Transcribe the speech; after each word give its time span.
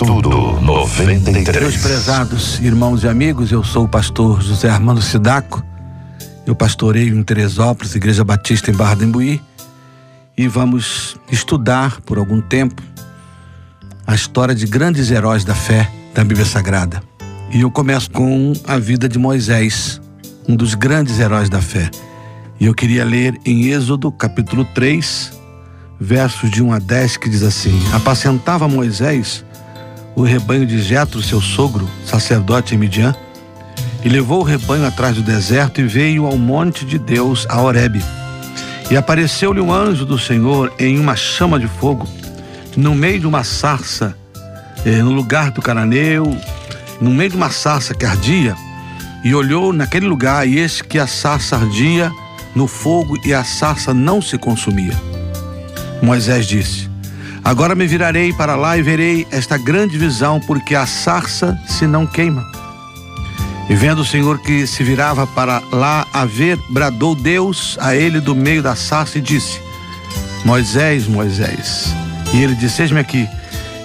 Estudo 0.00 0.60
93. 0.60 1.60
Meus 1.60 1.76
prezados 1.78 2.60
irmãos 2.60 3.02
e 3.02 3.08
amigos, 3.08 3.50
eu 3.50 3.64
sou 3.64 3.82
o 3.82 3.88
pastor 3.88 4.40
José 4.40 4.70
Armando 4.70 5.02
Sidaco. 5.02 5.60
Eu 6.46 6.54
pastoreio 6.54 7.18
em 7.18 7.22
Teresópolis, 7.24 7.96
Igreja 7.96 8.22
Batista 8.22 8.70
em 8.70 8.74
Barra 8.74 8.94
do 8.94 9.04
Imbuí. 9.04 9.42
E 10.36 10.46
vamos 10.46 11.16
estudar 11.32 12.00
por 12.02 12.16
algum 12.16 12.40
tempo 12.40 12.80
a 14.06 14.14
história 14.14 14.54
de 14.54 14.66
grandes 14.66 15.10
heróis 15.10 15.44
da 15.44 15.56
fé 15.56 15.90
da 16.14 16.22
Bíblia 16.22 16.46
Sagrada. 16.46 17.02
E 17.52 17.62
eu 17.62 17.70
começo 17.70 18.08
com 18.12 18.52
a 18.68 18.78
vida 18.78 19.08
de 19.08 19.18
Moisés, 19.18 20.00
um 20.48 20.54
dos 20.54 20.74
grandes 20.74 21.18
heróis 21.18 21.50
da 21.50 21.60
fé. 21.60 21.90
E 22.60 22.66
eu 22.66 22.74
queria 22.74 23.04
ler 23.04 23.36
em 23.44 23.66
Êxodo, 23.66 24.12
capítulo 24.12 24.64
3, 24.64 25.32
versos 25.98 26.52
de 26.52 26.62
1 26.62 26.72
a 26.72 26.78
10, 26.78 27.16
que 27.16 27.28
diz 27.28 27.42
assim: 27.42 27.76
Apacentava 27.92 28.68
Moisés 28.68 29.44
o 30.18 30.24
rebanho 30.24 30.66
de 30.66 30.82
Jetro, 30.82 31.22
seu 31.22 31.40
sogro, 31.40 31.88
sacerdote 32.04 32.74
em 32.74 32.78
Midian, 32.78 33.14
e 34.04 34.08
levou 34.08 34.40
o 34.40 34.42
rebanho 34.42 34.84
atrás 34.84 35.14
do 35.14 35.22
deserto 35.22 35.80
e 35.80 35.84
veio 35.84 36.26
ao 36.26 36.36
monte 36.36 36.84
de 36.84 36.98
Deus, 36.98 37.46
a 37.48 37.60
Horebe. 37.60 38.02
E 38.90 38.96
apareceu-lhe 38.96 39.60
um 39.60 39.72
anjo 39.72 40.04
do 40.04 40.18
Senhor 40.18 40.72
em 40.76 40.98
uma 40.98 41.14
chama 41.14 41.56
de 41.56 41.68
fogo, 41.68 42.04
no 42.76 42.96
meio 42.96 43.20
de 43.20 43.28
uma 43.28 43.44
sarça, 43.44 44.16
eh, 44.84 45.00
no 45.02 45.12
lugar 45.12 45.52
do 45.52 45.62
cananeu, 45.62 46.36
no 47.00 47.12
meio 47.12 47.30
de 47.30 47.36
uma 47.36 47.50
sarça 47.50 47.94
que 47.94 48.04
ardia, 48.04 48.56
e 49.22 49.32
olhou 49.36 49.72
naquele 49.72 50.08
lugar, 50.08 50.48
e 50.48 50.58
eis 50.58 50.82
que 50.82 50.98
a 50.98 51.06
sarça 51.06 51.54
ardia 51.54 52.10
no 52.56 52.66
fogo 52.66 53.16
e 53.24 53.32
a 53.32 53.44
sarça 53.44 53.94
não 53.94 54.20
se 54.20 54.36
consumia. 54.36 54.94
Moisés 56.02 56.44
disse: 56.44 56.87
Agora 57.44 57.74
me 57.74 57.86
virarei 57.86 58.32
para 58.32 58.56
lá 58.56 58.76
e 58.76 58.82
verei 58.82 59.26
esta 59.30 59.56
grande 59.56 59.96
visão, 59.96 60.40
porque 60.40 60.74
a 60.74 60.86
sarça 60.86 61.58
se 61.66 61.86
não 61.86 62.06
queima. 62.06 62.46
E 63.68 63.74
vendo 63.74 64.00
o 64.00 64.04
Senhor 64.04 64.38
que 64.38 64.66
se 64.66 64.82
virava 64.82 65.26
para 65.26 65.62
lá 65.70 66.06
a 66.12 66.24
ver, 66.24 66.58
bradou 66.70 67.14
Deus 67.14 67.76
a 67.80 67.94
ele 67.94 68.20
do 68.20 68.34
meio 68.34 68.62
da 68.62 68.74
sarça 68.74 69.18
e 69.18 69.20
disse: 69.20 69.60
Moisés, 70.44 71.06
Moisés. 71.06 71.94
E 72.32 72.42
ele 72.42 72.54
disse: 72.54 72.82
Eis-me 72.82 73.00
aqui. 73.00 73.28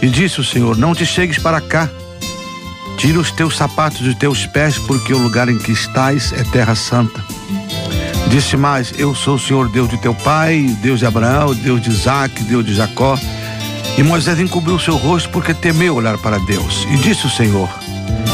E 0.01 0.07
disse 0.07 0.39
o 0.39 0.43
Senhor: 0.43 0.77
Não 0.77 0.95
te 0.95 1.05
chegues 1.05 1.37
para 1.37 1.59
cá. 1.59 1.89
Tira 2.97 3.19
os 3.19 3.31
teus 3.31 3.57
sapatos 3.57 4.01
dos 4.01 4.15
teus 4.15 4.45
pés, 4.45 4.77
porque 4.77 5.13
o 5.13 5.17
lugar 5.17 5.49
em 5.49 5.57
que 5.57 5.71
estás 5.71 6.31
é 6.33 6.43
terra 6.43 6.75
santa. 6.75 7.23
Disse 8.29 8.55
mais: 8.55 8.93
Eu 8.97 9.13
sou 9.13 9.35
o 9.35 9.39
Senhor 9.39 9.67
Deus 9.69 9.89
de 9.89 9.97
teu 9.97 10.15
pai, 10.15 10.75
Deus 10.81 10.99
de 10.99 11.05
Abraão, 11.05 11.53
Deus 11.53 11.81
de 11.81 11.89
Isaac, 11.89 12.43
Deus 12.43 12.65
de 12.65 12.73
Jacó. 12.73 13.17
E 13.95 14.01
Moisés 14.01 14.39
encobriu 14.39 14.79
seu 14.79 14.95
rosto 14.95 15.29
porque 15.29 15.53
temeu 15.53 15.95
olhar 15.95 16.17
para 16.17 16.39
Deus. 16.39 16.87
E 16.91 16.97
disse 16.97 17.27
o 17.27 17.29
Senhor: 17.29 17.69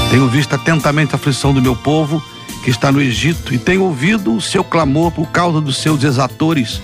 Tenho 0.09 0.27
visto 0.29 0.55
atentamente 0.55 1.13
a 1.13 1.15
aflição 1.17 1.53
do 1.53 1.61
meu 1.61 1.75
povo 1.75 2.23
que 2.63 2.69
está 2.69 2.91
no 2.91 3.01
Egito, 3.01 3.53
e 3.53 3.57
tenho 3.57 3.83
ouvido 3.83 4.35
o 4.35 4.41
seu 4.41 4.63
clamor 4.63 5.11
por 5.11 5.27
causa 5.27 5.61
dos 5.61 5.77
seus 5.77 6.03
exatores, 6.03 6.81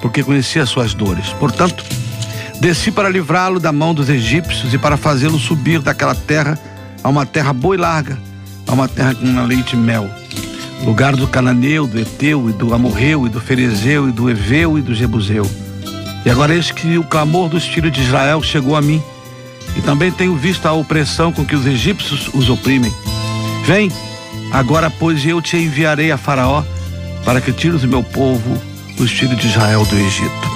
porque 0.00 0.22
conhecia 0.22 0.62
as 0.62 0.68
suas 0.68 0.92
dores. 0.92 1.28
Portanto, 1.40 1.82
desci 2.60 2.90
para 2.90 3.08
livrá-lo 3.08 3.58
da 3.58 3.72
mão 3.72 3.94
dos 3.94 4.08
egípcios 4.08 4.74
e 4.74 4.78
para 4.78 4.98
fazê-lo 4.98 5.38
subir 5.38 5.80
daquela 5.80 6.14
terra 6.14 6.58
a 7.02 7.08
uma 7.08 7.24
terra 7.24 7.52
boa 7.52 7.74
e 7.74 7.78
larga, 7.78 8.18
a 8.66 8.72
uma 8.72 8.86
terra 8.86 9.14
com 9.14 9.46
leite 9.46 9.74
e 9.74 9.78
mel. 9.78 10.08
Lugar 10.84 11.16
do 11.16 11.26
cananeu, 11.26 11.86
do 11.86 11.98
eteu 11.98 12.50
e 12.50 12.52
do 12.52 12.74
amorreu 12.74 13.26
e 13.26 13.30
do 13.30 13.40
ferezeu 13.40 14.08
e 14.08 14.12
do 14.12 14.28
eveu 14.28 14.78
e 14.78 14.82
do 14.82 14.94
jebuseu 14.94 15.50
e 16.24 16.30
agora 16.30 16.54
eis 16.54 16.70
que 16.70 16.96
o 16.98 17.04
clamor 17.04 17.48
dos 17.48 17.64
filhos 17.64 17.92
de 17.92 18.02
Israel 18.02 18.42
chegou 18.42 18.76
a 18.76 18.82
mim, 18.82 19.02
e 19.76 19.82
também 19.82 20.10
tenho 20.10 20.36
visto 20.36 20.66
a 20.66 20.72
opressão 20.72 21.32
com 21.32 21.44
que 21.44 21.54
os 21.54 21.66
egípcios 21.66 22.28
os 22.32 22.48
oprimem. 22.48 22.92
Vem, 23.66 23.90
agora 24.52 24.90
pois 24.90 25.24
eu 25.26 25.42
te 25.42 25.56
enviarei 25.56 26.10
a 26.10 26.16
Faraó, 26.16 26.62
para 27.24 27.40
que 27.40 27.52
tires 27.52 27.82
o 27.82 27.88
meu 27.88 28.02
povo, 28.02 28.60
os 28.98 29.10
filhos 29.10 29.38
de 29.38 29.48
Israel 29.48 29.84
do 29.84 29.96
Egito. 29.96 30.48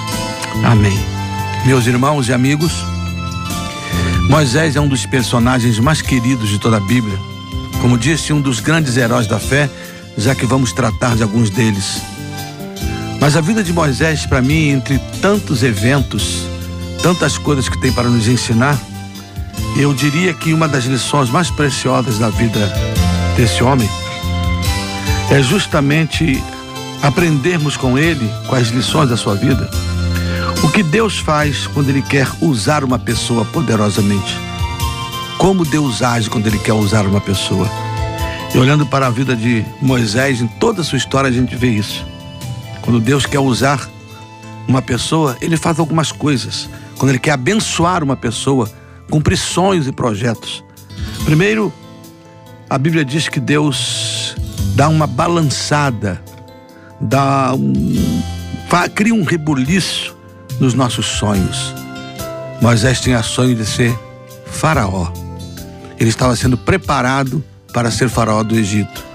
Amém. 0.63 0.97
Meus 1.65 1.85
irmãos 1.87 2.29
e 2.29 2.33
amigos, 2.33 2.71
Moisés 4.29 4.75
é 4.75 4.79
um 4.79 4.87
dos 4.87 5.05
personagens 5.05 5.79
mais 5.79 6.01
queridos 6.01 6.49
de 6.49 6.59
toda 6.59 6.77
a 6.77 6.79
Bíblia. 6.79 7.17
Como 7.81 7.97
disse, 7.97 8.31
um 8.31 8.39
dos 8.39 8.59
grandes 8.59 8.95
heróis 8.95 9.25
da 9.25 9.39
fé, 9.39 9.69
já 10.17 10.35
que 10.35 10.45
vamos 10.45 10.71
tratar 10.71 11.15
de 11.15 11.23
alguns 11.23 11.49
deles. 11.49 12.01
Mas 13.19 13.35
a 13.35 13.41
vida 13.41 13.63
de 13.63 13.73
Moisés, 13.73 14.25
para 14.25 14.41
mim, 14.41 14.69
entre 14.69 14.99
tantos 15.21 15.63
eventos, 15.63 16.45
tantas 17.03 17.37
coisas 17.37 17.67
que 17.67 17.79
tem 17.79 17.91
para 17.91 18.07
nos 18.07 18.27
ensinar, 18.27 18.77
eu 19.77 19.93
diria 19.93 20.33
que 20.33 20.53
uma 20.53 20.67
das 20.67 20.85
lições 20.85 21.29
mais 21.29 21.49
preciosas 21.49 22.17
da 22.17 22.29
vida 22.29 22.71
desse 23.35 23.63
homem 23.63 23.89
é 25.29 25.41
justamente 25.41 26.41
aprendermos 27.01 27.77
com 27.77 27.97
ele, 27.97 28.29
com 28.47 28.55
as 28.55 28.69
lições 28.69 29.09
da 29.09 29.15
sua 29.15 29.35
vida, 29.35 29.69
o 30.63 30.69
que 30.69 30.83
Deus 30.83 31.17
faz 31.17 31.67
quando 31.67 31.89
Ele 31.89 32.01
quer 32.01 32.27
usar 32.41 32.83
uma 32.83 32.99
pessoa 32.99 33.45
poderosamente. 33.45 34.37
Como 35.37 35.63
Deus 35.63 36.01
age 36.01 36.29
quando 36.29 36.47
Ele 36.47 36.59
quer 36.59 36.73
usar 36.73 37.05
uma 37.05 37.21
pessoa. 37.21 37.69
E 38.53 38.57
olhando 38.57 38.85
para 38.85 39.07
a 39.07 39.09
vida 39.09 39.35
de 39.35 39.63
Moisés, 39.81 40.41
em 40.41 40.47
toda 40.47 40.81
a 40.81 40.83
sua 40.83 40.97
história, 40.97 41.29
a 41.29 41.33
gente 41.33 41.55
vê 41.55 41.69
isso. 41.69 42.05
Quando 42.89 43.01
Deus 43.01 43.23
quer 43.23 43.37
usar 43.37 43.87
uma 44.67 44.81
pessoa, 44.81 45.37
ele 45.41 45.55
faz 45.55 45.77
algumas 45.77 46.11
coisas. 46.11 46.67
Quando 46.97 47.11
ele 47.11 47.19
quer 47.19 47.33
abençoar 47.33 48.03
uma 48.03 48.15
pessoa, 48.15 48.67
cumprir 49.11 49.37
sonhos 49.37 49.85
e 49.85 49.91
projetos. 49.91 50.63
Primeiro, 51.23 51.71
a 52.67 52.79
Bíblia 52.79 53.05
diz 53.05 53.29
que 53.29 53.39
Deus 53.39 54.35
dá 54.73 54.89
uma 54.89 55.05
balançada, 55.05 56.19
dá 56.99 57.53
um, 57.53 58.23
cria 58.95 59.13
um 59.13 59.23
rebuliço 59.23 60.17
nos 60.59 60.73
nossos 60.73 61.05
sonhos. 61.05 61.75
Moisés 62.59 62.99
tinha 63.01 63.21
sonho 63.21 63.53
de 63.53 63.67
ser 63.67 63.95
faraó. 64.47 65.13
Ele 65.99 66.09
estava 66.09 66.35
sendo 66.35 66.57
preparado 66.57 67.43
para 67.71 67.91
ser 67.91 68.09
faraó 68.09 68.41
do 68.41 68.55
Egito. 68.55 69.05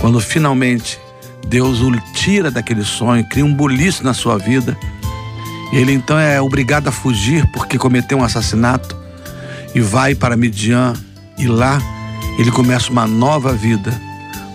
Quando 0.00 0.18
finalmente 0.20 1.03
Deus 1.48 1.80
o 1.80 1.90
tira 2.12 2.50
daquele 2.50 2.84
sonho, 2.84 3.24
cria 3.28 3.44
um 3.44 3.52
buliço 3.52 4.02
na 4.02 4.14
sua 4.14 4.38
vida. 4.38 4.76
Ele 5.72 5.92
então 5.92 6.18
é 6.18 6.40
obrigado 6.40 6.88
a 6.88 6.92
fugir 6.92 7.46
porque 7.52 7.78
cometeu 7.78 8.18
um 8.18 8.24
assassinato 8.24 8.96
e 9.74 9.80
vai 9.80 10.14
para 10.14 10.36
Midian 10.36 10.94
e 11.38 11.46
lá 11.46 11.80
ele 12.38 12.50
começa 12.50 12.90
uma 12.90 13.06
nova 13.06 13.52
vida, 13.52 13.92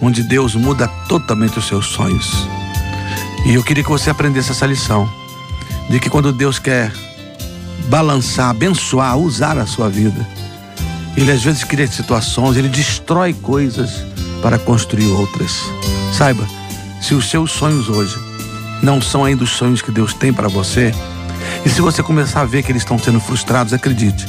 onde 0.01 0.23
Deus 0.23 0.55
muda 0.55 0.87
totalmente 1.07 1.59
os 1.59 1.67
seus 1.67 1.87
sonhos. 1.87 2.47
E 3.45 3.53
eu 3.53 3.63
queria 3.63 3.83
que 3.83 3.89
você 3.89 4.09
aprendesse 4.09 4.51
essa 4.51 4.65
lição, 4.65 5.09
de 5.89 5.99
que 5.99 6.09
quando 6.09 6.31
Deus 6.31 6.59
quer 6.59 6.91
balançar, 7.87 8.49
abençoar, 8.49 9.17
usar 9.17 9.57
a 9.57 9.65
sua 9.65 9.89
vida, 9.89 10.27
ele 11.15 11.31
às 11.31 11.43
vezes 11.43 11.63
cria 11.63 11.87
situações, 11.87 12.57
ele 12.57 12.69
destrói 12.69 13.33
coisas 13.33 14.05
para 14.41 14.59
construir 14.59 15.07
outras. 15.07 15.63
Saiba, 16.13 16.45
se 17.01 17.13
os 17.13 17.29
seus 17.29 17.51
sonhos 17.51 17.89
hoje 17.89 18.17
não 18.81 19.01
são 19.01 19.25
ainda 19.25 19.43
os 19.43 19.51
sonhos 19.51 19.81
que 19.81 19.91
Deus 19.91 20.13
tem 20.13 20.31
para 20.31 20.47
você, 20.47 20.93
e 21.65 21.69
se 21.69 21.81
você 21.81 22.01
começar 22.01 22.41
a 22.41 22.45
ver 22.45 22.63
que 22.63 22.71
eles 22.71 22.81
estão 22.81 22.97
sendo 22.97 23.19
frustrados, 23.19 23.73
acredite, 23.73 24.25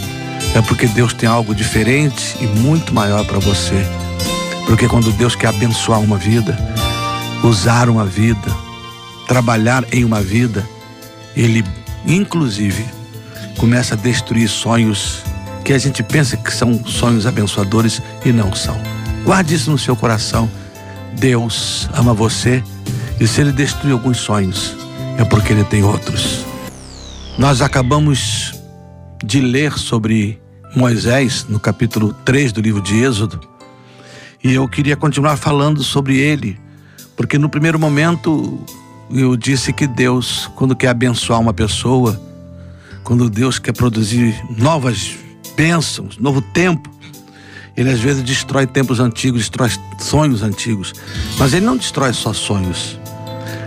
é 0.54 0.60
porque 0.62 0.86
Deus 0.86 1.12
tem 1.12 1.28
algo 1.28 1.54
diferente 1.54 2.36
e 2.41 2.47
muito 2.47 2.94
maior 2.94 3.25
para 3.25 3.38
você. 3.38 3.86
Porque 4.66 4.88
quando 4.88 5.12
Deus 5.12 5.34
quer 5.34 5.48
abençoar 5.48 6.00
uma 6.00 6.16
vida, 6.16 6.56
usar 7.42 7.88
uma 7.88 8.04
vida, 8.04 8.50
trabalhar 9.26 9.84
em 9.92 10.04
uma 10.04 10.20
vida, 10.20 10.69
Ele, 11.37 11.64
inclusive, 12.06 12.84
começa 13.56 13.94
a 13.94 13.97
destruir 13.97 14.48
sonhos 14.48 15.22
que 15.64 15.72
a 15.72 15.78
gente 15.78 16.02
pensa 16.02 16.37
que 16.37 16.52
são 16.52 16.84
sonhos 16.84 17.26
abençoadores 17.26 18.00
e 18.25 18.32
não 18.32 18.55
são. 18.55 18.81
Guarde 19.25 19.55
isso 19.55 19.70
no 19.70 19.78
seu 19.78 19.94
coração 19.94 20.50
Deus 21.19 21.89
ama 21.95 22.15
você 22.15 22.62
e 23.21 23.27
se 23.27 23.41
Ele 23.41 23.53
destruir 23.53 23.93
alguns 23.93 24.19
sonhos, 24.19 24.77
é 25.19 25.25
porque 25.25 25.53
Ele 25.53 25.65
tem 25.65 25.83
outros. 25.83 26.45
Nós 27.39 27.62
acabamos 27.62 28.55
de 29.25 29.41
ler 29.41 29.79
sobre 29.79 30.41
Moisés 30.75 31.47
no 31.49 31.59
capítulo 31.59 32.12
3 32.25 32.53
do 32.53 32.61
livro 32.61 32.81
de 32.81 33.03
Êxodo 33.03 33.41
e 34.43 34.55
eu 34.55 34.67
queria 34.69 34.97
continuar 34.97 35.37
falando 35.37 35.83
sobre 35.83 36.19
ele, 36.19 36.59
porque 37.17 37.37
no 37.37 37.49
primeiro 37.49 37.79
momento 37.79 38.59
eu 39.11 39.37
disse 39.37 39.73
que 39.73 39.87
Deus, 39.87 40.51
quando 40.57 40.75
quer 40.75 40.89
abençoar 40.89 41.41
uma 41.41 41.53
pessoa, 41.53 42.21
quando 43.05 43.29
Deus 43.29 43.59
quer 43.59 43.73
produzir 43.73 44.35
novas 44.57 45.19
bênçãos, 45.57 46.17
novo 46.17 46.41
tempo, 46.41 46.89
ele 47.81 47.91
às 47.91 48.00
vezes 48.00 48.23
destrói 48.23 48.67
tempos 48.67 49.00
antigos, 49.00 49.41
destrói 49.41 49.71
sonhos 49.99 50.43
antigos. 50.43 50.93
Mas 51.38 51.55
ele 51.55 51.65
não 51.65 51.79
destrói 51.79 52.12
só 52.12 52.31
sonhos. 52.35 53.00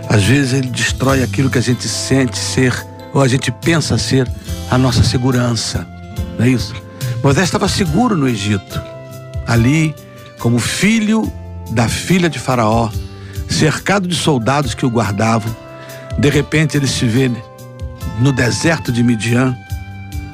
Às 0.08 0.22
vezes 0.22 0.52
ele 0.52 0.68
destrói 0.68 1.20
aquilo 1.20 1.50
que 1.50 1.58
a 1.58 1.60
gente 1.60 1.88
sente 1.88 2.38
ser, 2.38 2.72
ou 3.12 3.20
a 3.20 3.26
gente 3.26 3.50
pensa 3.50 3.98
ser, 3.98 4.30
a 4.70 4.78
nossa 4.78 5.02
segurança. 5.02 5.84
Não 6.38 6.46
é 6.46 6.50
isso? 6.50 6.72
Moisés 7.24 7.46
estava 7.46 7.66
seguro 7.66 8.16
no 8.16 8.28
Egito, 8.28 8.80
ali, 9.48 9.92
como 10.38 10.60
filho 10.60 11.28
da 11.72 11.88
filha 11.88 12.30
de 12.30 12.38
Faraó, 12.38 12.90
cercado 13.48 14.06
de 14.06 14.14
soldados 14.14 14.74
que 14.74 14.86
o 14.86 14.90
guardavam. 14.90 15.54
De 16.16 16.30
repente 16.30 16.76
ele 16.76 16.86
se 16.86 17.04
vê 17.04 17.28
no 18.20 18.30
deserto 18.30 18.92
de 18.92 19.02
Midian, 19.02 19.56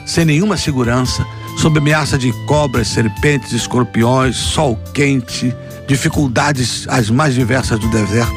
sem 0.04 0.26
nenhuma 0.26 0.58
segurança, 0.58 1.24
sob 1.60 1.78
ameaça 1.78 2.16
de 2.16 2.32
cobras, 2.46 2.88
serpentes, 2.88 3.52
escorpiões, 3.52 4.34
sol 4.34 4.78
quente, 4.94 5.54
dificuldades 5.86 6.86
as 6.88 7.10
mais 7.10 7.34
diversas 7.34 7.78
do 7.78 7.86
deserto. 7.90 8.32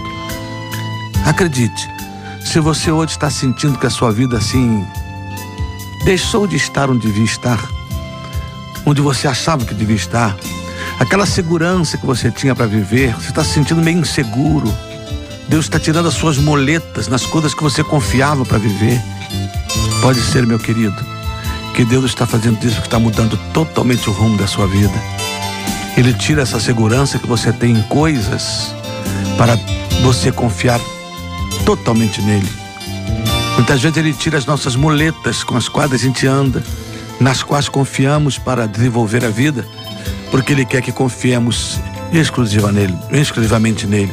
Acredite, 1.25 1.89
se 2.43 2.59
você 2.59 2.91
hoje 2.91 3.13
está 3.13 3.29
sentindo 3.29 3.79
que 3.79 3.87
a 3.87 3.89
sua 3.89 4.11
vida 4.11 4.37
assim 4.37 4.85
deixou 6.03 6.45
de 6.45 6.57
estar 6.57 6.89
onde 6.89 7.07
devia 7.07 7.23
estar, 7.23 7.65
onde 8.85 8.99
você 8.99 9.25
achava 9.25 9.63
que 9.63 9.73
devia 9.73 9.95
estar, 9.95 10.35
aquela 10.99 11.25
segurança 11.25 11.97
que 11.97 12.05
você 12.05 12.29
tinha 12.29 12.53
para 12.53 12.65
viver, 12.65 13.15
você 13.15 13.29
está 13.29 13.41
se 13.41 13.53
sentindo 13.53 13.81
meio 13.81 13.99
inseguro. 13.99 14.69
Deus 15.47 15.63
está 15.63 15.79
tirando 15.79 16.09
as 16.09 16.13
suas 16.13 16.37
moletas 16.37 17.07
nas 17.07 17.25
coisas 17.25 17.53
que 17.53 17.63
você 17.63 17.85
confiava 17.85 18.43
para 18.43 18.57
viver. 18.57 19.01
Pode 20.01 20.19
ser, 20.19 20.45
meu 20.45 20.59
querido, 20.59 21.22
que 21.73 21.83
Deus 21.83 22.05
está 22.05 22.27
fazendo 22.27 22.63
isso, 22.65 22.79
que 22.79 22.87
está 22.87 22.99
mudando 22.99 23.37
totalmente 23.51 24.07
o 24.09 24.13
rumo 24.13 24.37
da 24.37 24.45
sua 24.45 24.67
vida. 24.67 24.93
Ele 25.97 26.13
tira 26.13 26.43
essa 26.43 26.59
segurança 26.59 27.17
que 27.17 27.27
você 27.27 27.51
tem 27.51 27.71
em 27.71 27.81
coisas 27.83 28.73
para 29.37 29.55
você 30.03 30.31
confiar 30.31 30.79
totalmente 31.65 32.21
nele. 32.21 32.49
Muitas 33.55 33.81
vezes 33.81 33.97
ele 33.97 34.13
tira 34.13 34.37
as 34.37 34.45
nossas 34.45 34.75
muletas 34.75 35.43
com 35.43 35.55
as 35.55 35.67
quais 35.67 35.91
a 35.91 35.97
gente 35.97 36.27
anda, 36.27 36.63
nas 37.19 37.41
quais 37.41 37.69
confiamos 37.69 38.37
para 38.37 38.67
desenvolver 38.67 39.25
a 39.25 39.29
vida, 39.29 39.65
porque 40.29 40.53
ele 40.53 40.65
quer 40.65 40.81
que 40.81 40.91
confiemos 40.91 41.79
exclusiva 42.11 42.71
nele, 42.71 42.95
exclusivamente 43.11 43.87
nele. 43.87 44.11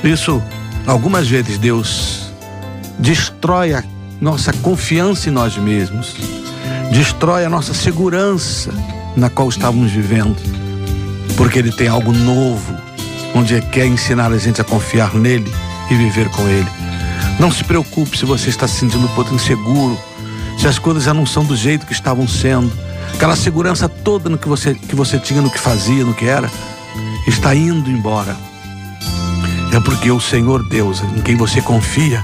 Por 0.00 0.10
isso, 0.10 0.42
algumas 0.86 1.28
vezes 1.28 1.58
Deus 1.58 2.32
destrói 2.98 3.74
a 3.74 3.84
nossa 4.20 4.52
confiança 4.54 5.28
em 5.28 5.32
nós 5.32 5.56
mesmos, 5.56 6.14
destrói 6.90 7.44
a 7.44 7.50
nossa 7.50 7.72
segurança 7.72 8.72
na 9.16 9.30
qual 9.30 9.48
estávamos 9.48 9.90
vivendo, 9.92 10.36
porque 11.36 11.58
ele 11.58 11.72
tem 11.72 11.88
algo 11.88 12.12
novo, 12.12 12.76
onde 13.34 13.54
ele 13.54 13.66
quer 13.66 13.86
ensinar 13.86 14.32
a 14.32 14.38
gente 14.38 14.60
a 14.60 14.64
confiar 14.64 15.14
nele 15.14 15.50
e 15.90 15.94
viver 15.94 16.28
com 16.30 16.48
Ele. 16.48 16.68
Não 17.38 17.50
se 17.50 17.64
preocupe 17.64 18.16
se 18.16 18.24
você 18.24 18.48
está 18.48 18.68
se 18.68 18.76
sentindo 18.76 19.04
um 19.04 19.14
pouco 19.14 19.34
inseguro, 19.34 19.98
se 20.58 20.66
as 20.66 20.78
coisas 20.78 21.04
já 21.04 21.12
não 21.12 21.26
são 21.26 21.44
do 21.44 21.56
jeito 21.56 21.86
que 21.86 21.92
estavam 21.92 22.28
sendo. 22.28 22.70
Aquela 23.14 23.34
segurança 23.34 23.88
toda 23.88 24.30
no 24.30 24.38
que 24.38 24.48
você, 24.48 24.74
que 24.74 24.94
você 24.94 25.18
tinha, 25.18 25.42
no 25.42 25.50
que 25.50 25.58
fazia, 25.58 26.04
no 26.04 26.14
que 26.14 26.26
era, 26.26 26.50
está 27.26 27.54
indo 27.54 27.90
embora. 27.90 28.36
É 29.72 29.80
porque 29.80 30.10
o 30.10 30.20
Senhor 30.20 30.66
Deus, 30.68 31.02
em 31.02 31.22
quem 31.22 31.36
você 31.36 31.60
confia, 31.60 32.22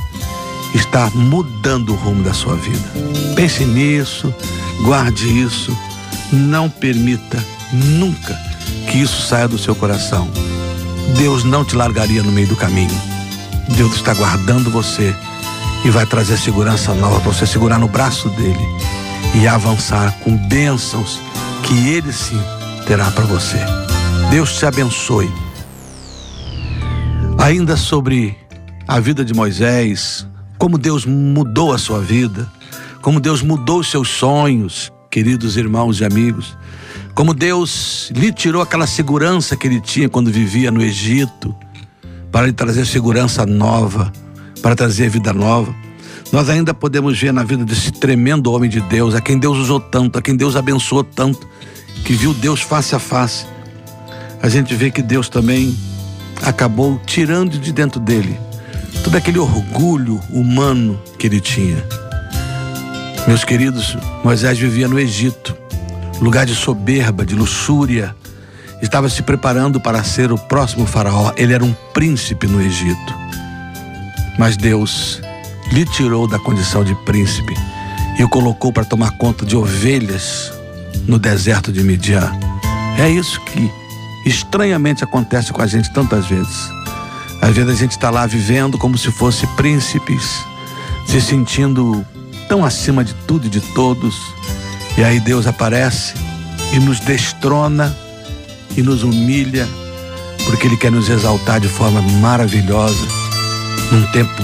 está 0.76 1.10
mudando 1.14 1.90
o 1.92 1.96
rumo 1.96 2.22
da 2.22 2.34
sua 2.34 2.54
vida. 2.54 2.92
Pense 3.34 3.64
nisso, 3.64 4.32
guarde 4.82 5.26
isso, 5.26 5.76
não 6.30 6.68
permita 6.68 7.42
nunca 7.72 8.38
que 8.90 8.98
isso 8.98 9.22
saia 9.22 9.48
do 9.48 9.58
seu 9.58 9.74
coração. 9.74 10.30
Deus 11.16 11.44
não 11.44 11.64
te 11.64 11.74
largaria 11.74 12.22
no 12.22 12.30
meio 12.30 12.46
do 12.46 12.56
caminho. 12.56 13.00
Deus 13.76 13.94
está 13.94 14.14
guardando 14.14 14.70
você 14.70 15.14
e 15.84 15.90
vai 15.90 16.06
trazer 16.06 16.36
segurança 16.36 16.94
nova 16.94 17.20
para 17.20 17.32
você 17.32 17.46
segurar 17.46 17.78
no 17.78 17.88
braço 17.88 18.28
dele 18.30 18.66
e 19.34 19.46
avançar 19.46 20.12
com 20.20 20.36
bênçãos 20.48 21.20
que 21.62 21.88
ele 21.88 22.12
sim 22.12 22.40
terá 22.86 23.10
para 23.10 23.24
você. 23.24 23.58
Deus 24.30 24.58
te 24.58 24.66
abençoe. 24.66 25.30
Ainda 27.38 27.76
sobre 27.76 28.36
a 28.86 29.00
vida 29.00 29.24
de 29.24 29.34
Moisés, 29.34 30.26
como 30.58 30.78
Deus 30.78 31.04
mudou 31.04 31.72
a 31.72 31.78
sua 31.78 32.00
vida, 32.00 32.50
como 33.02 33.20
Deus 33.20 33.42
mudou 33.42 33.80
os 33.80 33.90
seus 33.90 34.08
sonhos, 34.08 34.90
queridos 35.10 35.56
irmãos 35.56 36.00
e 36.00 36.04
amigos, 36.04 36.56
como 37.14 37.32
Deus 37.32 38.10
lhe 38.14 38.32
tirou 38.32 38.60
aquela 38.62 38.86
segurança 38.86 39.56
que 39.56 39.66
ele 39.66 39.80
tinha 39.80 40.08
quando 40.08 40.30
vivia 40.30 40.70
no 40.70 40.82
Egito, 40.82 41.54
para 42.30 42.46
lhe 42.46 42.52
trazer 42.52 42.86
segurança 42.86 43.46
nova, 43.46 44.12
para 44.60 44.74
trazer 44.74 45.08
vida 45.08 45.32
nova. 45.32 45.74
Nós 46.32 46.48
ainda 46.50 46.74
podemos 46.74 47.18
ver 47.18 47.32
na 47.32 47.44
vida 47.44 47.64
desse 47.64 47.92
tremendo 47.92 48.52
homem 48.52 48.68
de 48.68 48.80
Deus, 48.80 49.14
a 49.14 49.20
quem 49.20 49.38
Deus 49.38 49.56
usou 49.58 49.78
tanto, 49.78 50.18
a 50.18 50.22
quem 50.22 50.36
Deus 50.36 50.56
abençoou 50.56 51.04
tanto, 51.04 51.46
que 52.04 52.12
viu 52.12 52.34
Deus 52.34 52.60
face 52.60 52.94
a 52.94 52.98
face. 52.98 53.46
A 54.42 54.48
gente 54.48 54.74
vê 54.74 54.90
que 54.90 55.00
Deus 55.00 55.28
também 55.28 55.76
acabou 56.42 57.00
tirando 57.06 57.58
de 57.58 57.72
dentro 57.72 58.00
dele 58.00 58.38
todo 59.06 59.14
aquele 59.14 59.38
orgulho 59.38 60.20
humano 60.30 61.00
que 61.16 61.28
ele 61.28 61.40
tinha. 61.40 61.76
Meus 63.28 63.44
queridos, 63.44 63.96
Moisés 64.24 64.58
vivia 64.58 64.88
no 64.88 64.98
Egito, 64.98 65.56
lugar 66.20 66.44
de 66.44 66.56
soberba, 66.56 67.24
de 67.24 67.32
luxúria, 67.32 68.16
estava 68.82 69.08
se 69.08 69.22
preparando 69.22 69.80
para 69.80 70.02
ser 70.02 70.32
o 70.32 70.36
próximo 70.36 70.84
faraó. 70.86 71.32
Ele 71.36 71.54
era 71.54 71.64
um 71.64 71.72
príncipe 71.94 72.48
no 72.48 72.60
Egito. 72.60 73.14
Mas 74.40 74.56
Deus 74.56 75.22
lhe 75.70 75.84
tirou 75.84 76.26
da 76.26 76.40
condição 76.40 76.82
de 76.82 76.96
príncipe 77.04 77.54
e 78.18 78.24
o 78.24 78.28
colocou 78.28 78.72
para 78.72 78.84
tomar 78.84 79.12
conta 79.18 79.46
de 79.46 79.56
ovelhas 79.56 80.52
no 81.06 81.16
deserto 81.16 81.70
de 81.70 81.84
Midian. 81.84 82.32
É 82.98 83.08
isso 83.08 83.40
que 83.42 83.70
estranhamente 84.28 85.04
acontece 85.04 85.52
com 85.52 85.62
a 85.62 85.66
gente 85.68 85.92
tantas 85.92 86.26
vezes. 86.26 86.75
Às 87.46 87.54
vezes 87.54 87.70
a 87.70 87.74
gente 87.76 87.92
está 87.92 88.10
lá 88.10 88.26
vivendo 88.26 88.76
como 88.76 88.98
se 88.98 89.12
fosse 89.12 89.46
príncipes, 89.54 90.44
se 91.06 91.20
sentindo 91.20 92.04
tão 92.48 92.64
acima 92.64 93.04
de 93.04 93.14
tudo 93.14 93.46
e 93.46 93.48
de 93.48 93.60
todos. 93.60 94.16
E 94.98 95.04
aí 95.04 95.20
Deus 95.20 95.46
aparece 95.46 96.14
e 96.72 96.80
nos 96.80 96.98
destrona 96.98 97.96
e 98.76 98.82
nos 98.82 99.04
humilha, 99.04 99.68
porque 100.44 100.66
Ele 100.66 100.76
quer 100.76 100.90
nos 100.90 101.08
exaltar 101.08 101.60
de 101.60 101.68
forma 101.68 102.02
maravilhosa, 102.20 103.06
num 103.92 104.04
tempo 104.10 104.42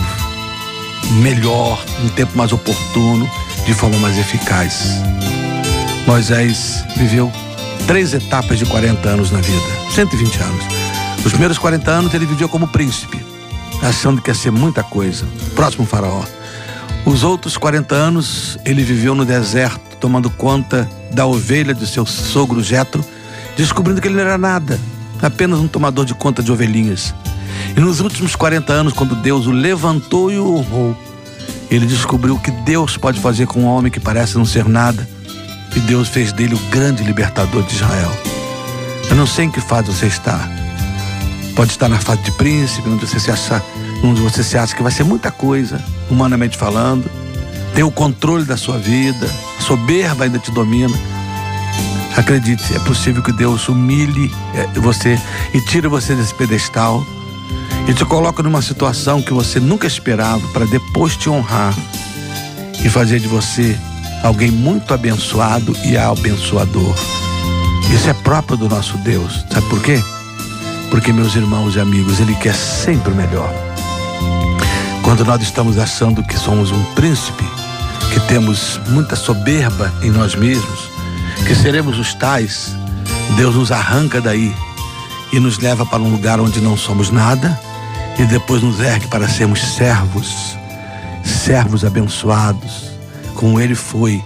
melhor, 1.21 1.85
num 2.05 2.09
tempo 2.11 2.39
mais 2.39 2.53
oportuno, 2.53 3.29
de 3.67 3.75
forma 3.75 3.99
mais 3.99 4.17
eficaz. 4.17 4.85
Moisés 6.07 6.85
viveu 6.97 7.33
três 7.89 8.15
etapas 8.15 8.61
de 8.61 8.65
40 8.65 9.09
anos 9.09 9.33
na 9.33 9.41
vida, 9.41 9.91
120 9.91 10.37
anos. 10.39 10.92
Os 11.25 11.31
primeiros 11.31 11.59
40 11.59 11.91
anos 11.91 12.15
ele 12.15 12.27
viveu 12.27 12.49
como 12.49 12.69
príncipe, 12.69 13.25
achando 13.83 14.21
que 14.21 14.31
ia 14.31 14.35
ser 14.35 14.51
muita 14.51 14.83
coisa, 14.83 15.27
próximo 15.55 15.87
faraó. 15.87 16.25
Os 17.05 17.23
outros 17.23 17.57
40 17.57 17.95
anos 17.95 18.59
ele 18.65 18.83
viveu 18.83 19.15
no 19.15 19.25
deserto, 19.25 19.97
tomando 19.99 20.31
conta 20.31 20.89
da 21.13 21.27
ovelha 21.27 21.75
de 21.75 21.87
seu 21.87 22.05
sogro 22.05 22.63
Jetro, 22.63 23.05
descobrindo 23.57 24.01
que 24.01 24.09
ele 24.09 24.17
não 24.17 24.23
era 24.23 24.39
nada, 24.39 24.79
apenas 25.21 25.61
um 25.61 25.69
tomador 25.69 26.05
de 26.05 26.15
conta 26.15 26.43
de 26.43 26.51
ovelhinhas. 26.51 27.15
E 27.77 27.81
nos 27.81 28.01
últimos 28.01 28.35
40 28.35 28.73
anos, 28.73 28.93
quando 28.93 29.15
Deus 29.15 29.47
o 29.47 29.53
levantou 29.53 30.31
e 30.31 30.39
o 30.39 30.57
honrou, 30.57 30.97
ele 31.71 31.87
descobriu 31.87 32.39
que 32.39 32.51
Deus 32.51 32.97
pode 32.97 33.19
fazer 33.21 33.47
com 33.47 33.61
um 33.61 33.67
homem 33.67 33.91
que 33.91 34.01
parece 34.01 34.37
não 34.37 34.45
ser 34.45 34.69
nada. 34.69 35.09
E 35.75 35.81
Deus 35.81 36.09
fez 36.09 36.33
dele 36.33 36.55
o 36.55 36.59
grande 36.71 37.03
libertador 37.03 37.63
de 37.63 37.75
Israel. 37.75 38.11
Eu 39.09 39.17
não 39.17 39.27
sei 39.27 39.47
em 39.47 39.51
que 39.51 39.61
fase 39.61 39.91
você 39.91 40.07
está. 40.07 40.62
Pode 41.55 41.71
estar 41.73 41.89
na 41.89 41.99
fase 41.99 42.23
de 42.23 42.33
príncipe, 42.33 42.89
onde 42.89 43.07
você 43.07 43.21
se 43.21 43.31
acha, 43.31 43.63
onde 44.03 44.21
você 44.21 44.43
se 44.43 44.57
acha 44.57 44.75
que 44.75 44.83
vai 44.83 44.93
ser 44.93 45.05
muita 45.05 45.31
coisa, 45.31 45.83
humanamente 46.11 46.57
falando. 46.57 47.11
Tem 47.75 47.85
o 47.85 47.91
controle 47.91 48.45
da 48.45 48.57
sua 48.57 48.79
vida, 48.79 49.29
a 49.59 49.63
soberba 49.63 50.25
ainda 50.25 50.39
te 50.39 50.51
domina. 50.51 50.95
Acredite, 52.17 52.75
é 52.75 52.79
possível 52.81 53.23
que 53.23 53.33
Deus 53.33 53.69
humilhe 53.69 54.31
é, 54.55 54.67
você 54.81 55.19
e 55.55 55.61
tire 55.63 55.89
você 55.89 56.15
desse 56.15 56.35
pedestal 56.35 57.03
e 57.89 57.95
te 57.95 58.05
coloque 58.05 58.43
numa 58.43 58.61
situação 58.61 59.23
que 59.23 59.33
você 59.33 59.59
nunca 59.59 59.87
esperava 59.87 60.47
para 60.49 60.67
depois 60.67 61.17
te 61.17 61.29
honrar 61.31 61.75
e 62.85 62.89
fazer 62.89 63.19
de 63.19 63.29
você 63.29 63.79
alguém 64.23 64.51
muito 64.51 64.93
abençoado 64.93 65.77
e 65.85 65.97
abençoador. 65.97 66.95
Isso 67.93 68.09
é 68.09 68.15
próprio 68.15 68.57
do 68.57 68.69
nosso 68.69 68.97
Deus. 68.99 69.45
Sabe 69.51 69.67
por 69.69 69.83
quê? 69.83 70.03
Porque, 70.93 71.11
meus 71.11 71.35
irmãos 71.35 71.75
e 71.75 71.81
amigos, 71.81 72.21
Ele 72.21 72.35
quer 72.35 72.55
sempre 72.55 73.15
o 73.15 73.17
melhor. 73.17 73.51
Quando 75.03 75.25
nós 75.25 75.41
estamos 75.41 75.79
achando 75.79 76.23
que 76.23 76.39
somos 76.39 76.71
um 76.71 76.85
príncipe, 76.93 77.45
que 78.13 78.21
temos 78.29 78.79
muita 78.89 79.17
soberba 79.17 79.91
em 80.03 80.11
nós 80.11 80.35
mesmos, 80.35 80.91
que 81.47 81.55
seremos 81.55 81.99
os 81.99 82.13
tais, 82.13 82.77
Deus 83.39 83.55
nos 83.55 83.73
arranca 83.73 84.21
daí 84.21 84.55
e 85.33 85.41
nos 85.41 85.59
leva 85.59 85.87
para 85.87 86.03
um 86.03 86.11
lugar 86.11 86.39
onde 86.39 86.61
não 86.61 86.77
somos 86.77 87.11
nada 87.11 87.59
e 88.19 88.25
depois 88.25 88.63
nos 88.63 88.79
ergue 88.79 89.07
para 89.07 89.27
sermos 89.27 89.63
servos, 89.63 90.59
servos 91.25 91.87
abençoados, 91.87 92.91
como 93.35 93.59
ele 93.59 93.75
foi, 93.75 94.23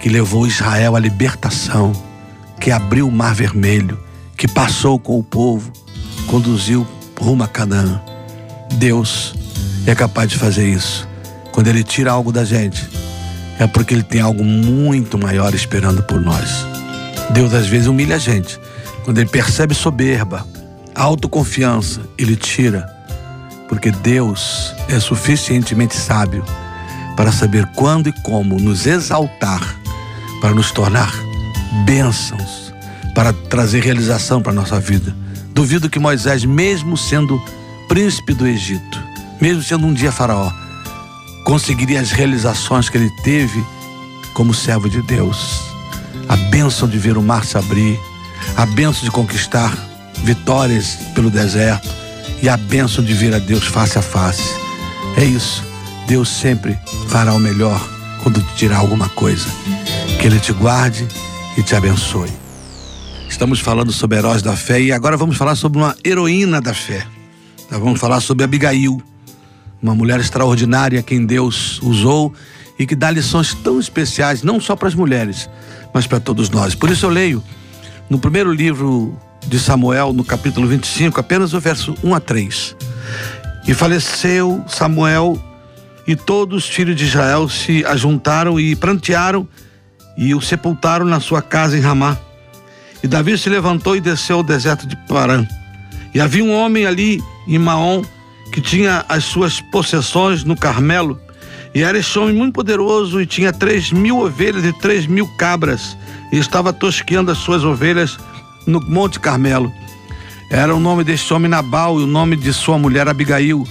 que 0.00 0.08
levou 0.08 0.46
Israel 0.46 0.96
à 0.96 0.98
libertação, 0.98 1.92
que 2.58 2.70
abriu 2.70 3.06
o 3.06 3.12
Mar 3.12 3.34
Vermelho, 3.34 4.00
que 4.38 4.48
passou 4.48 4.98
com 4.98 5.18
o 5.18 5.22
povo, 5.22 5.70
conduziu 6.32 6.88
rumo 7.20 7.44
a 7.44 7.46
Canaã. 7.46 8.00
Deus 8.76 9.34
é 9.86 9.94
capaz 9.94 10.30
de 10.30 10.38
fazer 10.38 10.66
isso. 10.66 11.06
Quando 11.52 11.66
Ele 11.66 11.84
tira 11.84 12.10
algo 12.10 12.32
da 12.32 12.42
gente, 12.42 12.88
é 13.58 13.66
porque 13.66 13.92
Ele 13.92 14.02
tem 14.02 14.22
algo 14.22 14.42
muito 14.42 15.18
maior 15.18 15.54
esperando 15.54 16.02
por 16.02 16.18
nós. 16.18 16.66
Deus 17.34 17.52
às 17.52 17.66
vezes 17.66 17.86
humilha 17.86 18.16
a 18.16 18.18
gente. 18.18 18.58
Quando 19.04 19.18
Ele 19.18 19.28
percebe 19.28 19.74
soberba, 19.74 20.46
autoconfiança, 20.94 22.00
Ele 22.16 22.34
tira. 22.34 22.86
Porque 23.68 23.90
Deus 23.90 24.74
é 24.88 24.98
suficientemente 24.98 25.94
sábio 25.94 26.42
para 27.14 27.30
saber 27.30 27.66
quando 27.76 28.08
e 28.08 28.12
como 28.22 28.58
nos 28.58 28.86
exaltar, 28.86 29.76
para 30.40 30.54
nos 30.54 30.70
tornar 30.70 31.12
bênçãos, 31.84 32.72
para 33.14 33.34
trazer 33.34 33.82
realização 33.82 34.40
para 34.40 34.52
a 34.52 34.54
nossa 34.54 34.80
vida. 34.80 35.14
Duvido 35.52 35.90
que 35.90 35.98
Moisés, 35.98 36.44
mesmo 36.44 36.96
sendo 36.96 37.40
príncipe 37.88 38.32
do 38.32 38.46
Egito, 38.46 39.02
mesmo 39.40 39.62
sendo 39.62 39.86
um 39.86 39.92
dia 39.92 40.10
faraó, 40.10 40.50
conseguiria 41.44 42.00
as 42.00 42.10
realizações 42.10 42.88
que 42.88 42.96
ele 42.96 43.10
teve 43.22 43.62
como 44.32 44.54
servo 44.54 44.88
de 44.88 45.02
Deus. 45.02 45.60
A 46.28 46.36
bênção 46.36 46.88
de 46.88 46.96
ver 46.98 47.18
o 47.18 47.22
mar 47.22 47.44
se 47.44 47.58
abrir, 47.58 48.00
a 48.56 48.64
bênção 48.64 49.04
de 49.04 49.10
conquistar 49.10 49.76
vitórias 50.24 50.96
pelo 51.14 51.30
deserto 51.30 51.88
e 52.42 52.48
a 52.48 52.56
bênção 52.56 53.04
de 53.04 53.12
ver 53.12 53.34
a 53.34 53.38
Deus 53.38 53.66
face 53.66 53.98
a 53.98 54.02
face. 54.02 54.54
É 55.16 55.24
isso. 55.24 55.62
Deus 56.06 56.28
sempre 56.28 56.78
fará 57.08 57.34
o 57.34 57.38
melhor 57.38 57.80
quando 58.22 58.40
te 58.40 58.54
tirar 58.54 58.78
alguma 58.78 59.08
coisa. 59.10 59.46
Que 60.18 60.26
Ele 60.26 60.40
te 60.40 60.52
guarde 60.52 61.06
e 61.56 61.62
te 61.62 61.74
abençoe. 61.76 62.41
Estamos 63.32 63.60
falando 63.60 63.90
sobre 63.90 64.18
heróis 64.18 64.42
da 64.42 64.54
fé 64.54 64.78
e 64.78 64.92
agora 64.92 65.16
vamos 65.16 65.38
falar 65.38 65.56
sobre 65.56 65.78
uma 65.78 65.96
heroína 66.04 66.60
da 66.60 66.74
fé. 66.74 67.04
Nós 67.70 67.80
vamos 67.80 67.98
falar 67.98 68.20
sobre 68.20 68.44
Abigail, 68.44 69.02
uma 69.82 69.94
mulher 69.94 70.20
extraordinária 70.20 71.02
quem 71.02 71.24
Deus 71.24 71.80
usou 71.82 72.32
e 72.78 72.86
que 72.86 72.94
dá 72.94 73.10
lições 73.10 73.54
tão 73.54 73.80
especiais, 73.80 74.42
não 74.42 74.60
só 74.60 74.76
para 74.76 74.86
as 74.86 74.94
mulheres, 74.94 75.48
mas 75.94 76.06
para 76.06 76.20
todos 76.20 76.50
nós. 76.50 76.74
Por 76.74 76.90
isso 76.90 77.06
eu 77.06 77.10
leio 77.10 77.42
no 78.08 78.18
primeiro 78.18 78.52
livro 78.52 79.16
de 79.48 79.58
Samuel, 79.58 80.12
no 80.12 80.22
capítulo 80.22 80.68
25, 80.68 81.18
apenas 81.18 81.54
o 81.54 81.58
verso 81.58 81.94
1 82.04 82.14
a 82.14 82.20
3. 82.20 82.76
E 83.66 83.72
faleceu 83.72 84.62
Samuel 84.68 85.42
e 86.06 86.14
todos 86.14 86.64
os 86.64 86.70
filhos 86.70 86.94
de 86.94 87.06
Israel 87.06 87.48
se 87.48 87.82
ajuntaram 87.86 88.60
e 88.60 88.76
prantearam 88.76 89.48
e 90.18 90.34
o 90.34 90.40
sepultaram 90.40 91.06
na 91.06 91.18
sua 91.18 91.40
casa 91.40 91.78
em 91.78 91.80
Ramá. 91.80 92.18
E 93.02 93.08
Davi 93.08 93.36
se 93.36 93.50
levantou 93.50 93.96
e 93.96 94.00
desceu 94.00 94.36
ao 94.38 94.42
deserto 94.42 94.86
de 94.86 94.96
Parã. 95.08 95.46
E 96.14 96.20
havia 96.20 96.44
um 96.44 96.54
homem 96.54 96.86
ali 96.86 97.22
em 97.48 97.58
Maom 97.58 98.02
que 98.52 98.60
tinha 98.60 99.04
as 99.08 99.24
suas 99.24 99.60
possessões 99.60 100.44
no 100.44 100.56
Carmelo. 100.56 101.18
E 101.74 101.82
era 101.82 101.98
esse 101.98 102.16
homem 102.18 102.34
muito 102.34 102.54
poderoso 102.54 103.20
e 103.20 103.26
tinha 103.26 103.52
três 103.52 103.90
mil 103.90 104.18
ovelhas 104.18 104.64
e 104.64 104.72
três 104.74 105.06
mil 105.06 105.26
cabras. 105.36 105.96
E 106.30 106.38
estava 106.38 106.72
tosqueando 106.72 107.30
as 107.30 107.38
suas 107.38 107.64
ovelhas 107.64 108.18
no 108.66 108.80
Monte 108.80 109.18
Carmelo. 109.18 109.72
Era 110.50 110.74
o 110.74 110.78
nome 110.78 111.02
deste 111.02 111.32
homem 111.32 111.50
Nabal 111.50 111.98
e 111.98 112.04
o 112.04 112.06
nome 112.06 112.36
de 112.36 112.52
sua 112.52 112.78
mulher 112.78 113.08
Abigail. 113.08 113.66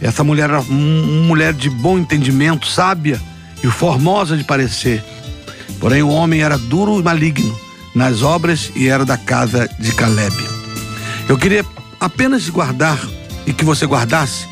Essa 0.00 0.22
mulher 0.22 0.50
era 0.50 0.60
uma 0.60 1.26
mulher 1.26 1.54
de 1.54 1.70
bom 1.70 1.96
entendimento, 1.96 2.66
sábia 2.66 3.20
e 3.62 3.68
formosa 3.68 4.36
de 4.36 4.44
parecer. 4.44 5.02
Porém, 5.80 6.02
o 6.02 6.08
homem 6.08 6.42
era 6.42 6.58
duro 6.58 6.98
e 6.98 7.02
maligno 7.02 7.67
nas 7.98 8.22
obras 8.22 8.70
e 8.76 8.86
era 8.86 9.04
da 9.04 9.16
casa 9.16 9.68
de 9.76 9.92
Caleb. 9.92 10.32
Eu 11.28 11.36
queria 11.36 11.66
apenas 11.98 12.48
guardar 12.48 12.96
e 13.44 13.52
que 13.52 13.64
você 13.64 13.86
guardasse 13.86 14.46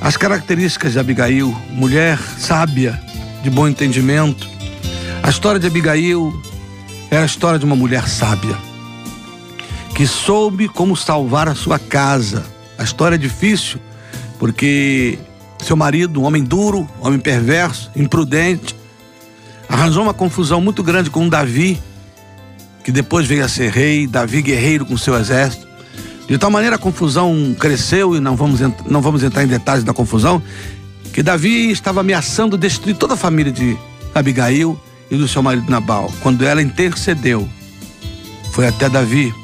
as 0.00 0.16
características 0.16 0.92
de 0.92 0.98
Abigail, 0.98 1.56
mulher 1.70 2.18
sábia, 2.36 3.00
de 3.44 3.48
bom 3.48 3.68
entendimento. 3.68 4.48
A 5.22 5.30
história 5.30 5.60
de 5.60 5.68
Abigail 5.68 6.42
é 7.12 7.18
a 7.18 7.24
história 7.24 7.60
de 7.60 7.64
uma 7.64 7.76
mulher 7.76 8.08
sábia 8.08 8.58
que 9.94 10.04
soube 10.04 10.66
como 10.66 10.96
salvar 10.96 11.48
a 11.48 11.54
sua 11.54 11.78
casa. 11.78 12.44
A 12.76 12.82
história 12.82 13.14
é 13.14 13.18
difícil 13.18 13.78
porque 14.36 15.16
seu 15.60 15.76
marido, 15.76 16.20
um 16.20 16.24
homem 16.24 16.42
duro, 16.42 16.88
um 17.00 17.06
homem 17.06 17.20
perverso, 17.20 17.88
imprudente, 17.94 18.74
arranjou 19.68 20.02
uma 20.02 20.12
confusão 20.12 20.60
muito 20.60 20.82
grande 20.82 21.08
com 21.08 21.28
Davi, 21.28 21.80
que 22.84 22.92
depois 22.92 23.26
veio 23.26 23.44
a 23.44 23.48
ser 23.48 23.72
rei, 23.72 24.06
Davi 24.06 24.42
guerreiro 24.42 24.84
com 24.84 24.96
seu 24.96 25.16
exército. 25.16 25.66
De 26.28 26.38
tal 26.38 26.50
maneira 26.50 26.76
a 26.76 26.78
confusão 26.78 27.56
cresceu, 27.58 28.14
e 28.14 28.20
não 28.20 28.36
vamos, 28.36 28.60
não 28.86 29.00
vamos 29.00 29.22
entrar 29.22 29.42
em 29.42 29.46
detalhes 29.46 29.82
da 29.82 29.94
confusão, 29.94 30.42
que 31.12 31.22
Davi 31.22 31.70
estava 31.70 32.00
ameaçando 32.00 32.58
destruir 32.58 32.96
toda 32.96 33.14
a 33.14 33.16
família 33.16 33.50
de 33.50 33.76
Abigail 34.14 34.78
e 35.10 35.16
do 35.16 35.26
seu 35.26 35.42
marido 35.42 35.70
Nabal. 35.70 36.12
Quando 36.22 36.44
ela 36.44 36.62
intercedeu, 36.62 37.48
foi 38.52 38.68
até 38.68 38.88
Davi 38.88 39.34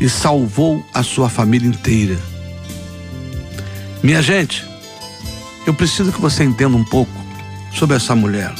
e 0.00 0.08
salvou 0.08 0.84
a 0.92 1.02
sua 1.02 1.28
família 1.28 1.68
inteira. 1.68 2.18
Minha 4.02 4.22
gente, 4.22 4.64
eu 5.66 5.74
preciso 5.74 6.12
que 6.12 6.20
você 6.20 6.44
entenda 6.44 6.76
um 6.76 6.84
pouco 6.84 7.12
sobre 7.72 7.96
essa 7.96 8.14
mulher. 8.14 8.52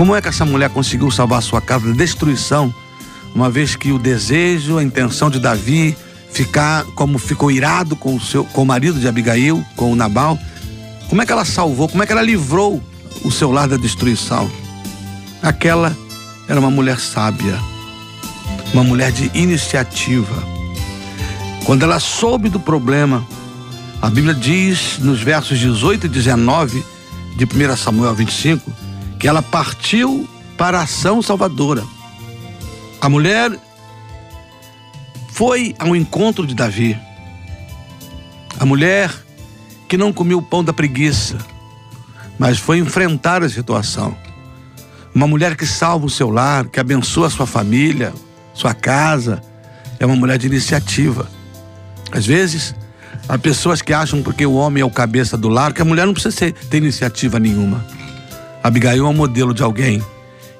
Como 0.00 0.16
é 0.16 0.22
que 0.22 0.28
essa 0.28 0.46
mulher 0.46 0.70
conseguiu 0.70 1.10
salvar 1.10 1.42
sua 1.42 1.60
casa 1.60 1.88
da 1.88 1.92
destruição, 1.92 2.74
uma 3.34 3.50
vez 3.50 3.76
que 3.76 3.92
o 3.92 3.98
desejo, 3.98 4.78
a 4.78 4.82
intenção 4.82 5.28
de 5.28 5.38
Davi 5.38 5.94
ficar 6.32 6.86
como 6.94 7.18
ficou 7.18 7.50
irado 7.50 7.94
com 7.94 8.16
o 8.16 8.20
seu 8.20 8.42
com 8.46 8.62
o 8.62 8.66
marido 8.66 8.98
de 8.98 9.06
Abigail, 9.06 9.62
com 9.76 9.92
o 9.92 9.94
Nabal, 9.94 10.38
como 11.10 11.20
é 11.20 11.26
que 11.26 11.32
ela 11.32 11.44
salvou, 11.44 11.86
como 11.86 12.02
é 12.02 12.06
que 12.06 12.12
ela 12.12 12.22
livrou 12.22 12.82
o 13.22 13.30
seu 13.30 13.52
lar 13.52 13.68
da 13.68 13.76
destruição? 13.76 14.50
Aquela 15.42 15.94
era 16.48 16.58
uma 16.58 16.70
mulher 16.70 16.98
sábia, 16.98 17.58
uma 18.72 18.82
mulher 18.82 19.12
de 19.12 19.30
iniciativa. 19.34 20.42
Quando 21.66 21.82
ela 21.82 22.00
soube 22.00 22.48
do 22.48 22.58
problema, 22.58 23.22
a 24.00 24.08
Bíblia 24.08 24.32
diz 24.32 24.98
nos 24.98 25.20
versos 25.20 25.58
18 25.58 26.06
e 26.06 26.08
19 26.08 26.82
de 27.36 27.44
1 27.44 27.76
Samuel 27.76 28.14
25 28.14 28.79
que 29.20 29.28
ela 29.28 29.42
partiu 29.42 30.26
para 30.56 30.80
a 30.80 30.82
ação 30.82 31.20
salvadora. 31.20 31.84
A 33.00 33.08
mulher 33.08 33.52
foi 35.28 35.74
ao 35.78 35.94
encontro 35.94 36.46
de 36.46 36.54
Davi. 36.54 36.98
A 38.58 38.64
mulher 38.64 39.14
que 39.86 39.96
não 39.96 40.12
comeu 40.12 40.38
o 40.38 40.42
pão 40.42 40.64
da 40.64 40.72
preguiça, 40.72 41.38
mas 42.38 42.58
foi 42.58 42.78
enfrentar 42.78 43.42
a 43.42 43.48
situação. 43.48 44.16
Uma 45.14 45.26
mulher 45.26 45.54
que 45.54 45.66
salva 45.66 46.06
o 46.06 46.10
seu 46.10 46.30
lar, 46.30 46.66
que 46.66 46.80
abençoa 46.80 47.26
a 47.26 47.30
sua 47.30 47.46
família, 47.46 48.12
sua 48.54 48.72
casa, 48.72 49.42
é 49.98 50.06
uma 50.06 50.16
mulher 50.16 50.38
de 50.38 50.46
iniciativa. 50.46 51.30
Às 52.10 52.26
vezes, 52.26 52.74
Há 53.30 53.38
pessoas 53.38 53.80
que 53.80 53.92
acham 53.92 54.22
porque 54.24 54.44
o 54.44 54.54
homem 54.54 54.82
é 54.82 54.84
o 54.84 54.90
cabeça 54.90 55.36
do 55.36 55.48
lar 55.48 55.72
que 55.72 55.80
a 55.80 55.84
mulher 55.84 56.04
não 56.04 56.12
precisa 56.12 56.50
ter 56.50 56.78
iniciativa 56.78 57.38
nenhuma. 57.38 57.84
Abigail 58.62 59.06
é 59.06 59.08
um 59.08 59.14
modelo 59.14 59.54
de 59.54 59.62
alguém 59.62 60.02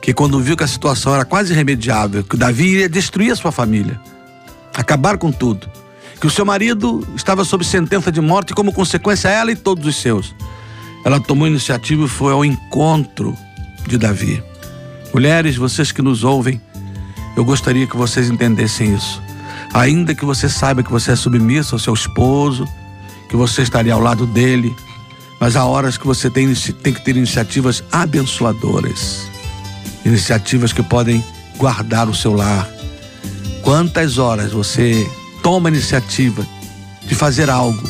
que 0.00 0.14
quando 0.14 0.40
viu 0.40 0.56
que 0.56 0.64
a 0.64 0.68
situação 0.68 1.14
era 1.14 1.24
quase 1.24 1.52
irremediável, 1.52 2.24
que 2.24 2.36
Davi 2.36 2.68
iria 2.68 2.88
destruir 2.88 3.32
a 3.32 3.36
sua 3.36 3.52
família, 3.52 4.00
acabar 4.74 5.18
com 5.18 5.30
tudo, 5.30 5.68
que 6.18 6.26
o 6.26 6.30
seu 6.30 6.44
marido 6.44 7.06
estava 7.14 7.44
sob 7.44 7.64
sentença 7.64 8.10
de 8.10 8.20
morte 8.20 8.50
e 8.50 8.54
como 8.54 8.72
consequência 8.72 9.28
ela 9.28 9.52
e 9.52 9.56
todos 9.56 9.86
os 9.86 9.96
seus. 9.96 10.34
Ela 11.04 11.20
tomou 11.20 11.46
iniciativa 11.46 12.04
e 12.04 12.08
foi 12.08 12.32
ao 12.32 12.44
encontro 12.44 13.36
de 13.86 13.98
Davi. 13.98 14.42
Mulheres, 15.12 15.56
vocês 15.56 15.92
que 15.92 16.02
nos 16.02 16.24
ouvem, 16.24 16.60
eu 17.36 17.44
gostaria 17.44 17.86
que 17.86 17.96
vocês 17.96 18.30
entendessem 18.30 18.94
isso. 18.94 19.22
Ainda 19.72 20.14
que 20.14 20.24
você 20.24 20.48
saiba 20.48 20.82
que 20.82 20.90
você 20.90 21.12
é 21.12 21.16
submisso 21.16 21.74
ao 21.74 21.78
seu 21.78 21.94
esposo, 21.94 22.66
que 23.28 23.36
você 23.36 23.62
estaria 23.62 23.94
ao 23.94 24.00
lado 24.00 24.26
dele, 24.26 24.74
mas 25.40 25.56
há 25.56 25.64
horas 25.64 25.96
que 25.96 26.06
você 26.06 26.28
tem, 26.28 26.52
tem 26.54 26.92
que 26.92 27.00
ter 27.00 27.16
iniciativas 27.16 27.82
abençoadoras, 27.90 29.26
iniciativas 30.04 30.70
que 30.70 30.82
podem 30.82 31.24
guardar 31.56 32.10
o 32.10 32.14
seu 32.14 32.34
lar. 32.34 32.68
Quantas 33.62 34.18
horas 34.18 34.52
você 34.52 35.10
toma 35.42 35.70
a 35.70 35.72
iniciativa 35.72 36.46
de 37.06 37.14
fazer 37.14 37.48
algo 37.48 37.82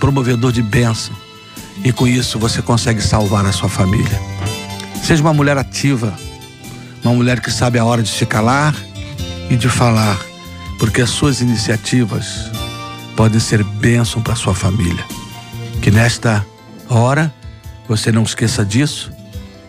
promovedor 0.00 0.50
de 0.52 0.62
bênção 0.62 1.14
e 1.84 1.92
com 1.92 2.06
isso 2.06 2.38
você 2.38 2.62
consegue 2.62 3.02
salvar 3.02 3.44
a 3.44 3.52
sua 3.52 3.68
família? 3.68 4.20
Seja 5.04 5.22
uma 5.22 5.34
mulher 5.34 5.58
ativa, 5.58 6.14
uma 7.04 7.12
mulher 7.12 7.40
que 7.40 7.50
sabe 7.50 7.78
a 7.78 7.84
hora 7.84 8.02
de 8.02 8.08
se 8.08 8.24
calar 8.24 8.74
e 9.50 9.56
de 9.56 9.68
falar 9.68 10.18
porque 10.78 11.02
as 11.02 11.10
suas 11.10 11.42
iniciativas 11.42 12.50
podem 13.14 13.40
ser 13.40 13.62
bênção 13.62 14.22
para 14.22 14.34
sua 14.34 14.54
família. 14.54 15.04
Que 15.80 15.90
nesta 15.90 16.44
hora 16.88 17.32
você 17.88 18.10
não 18.10 18.22
esqueça 18.22 18.64
disso 18.64 19.12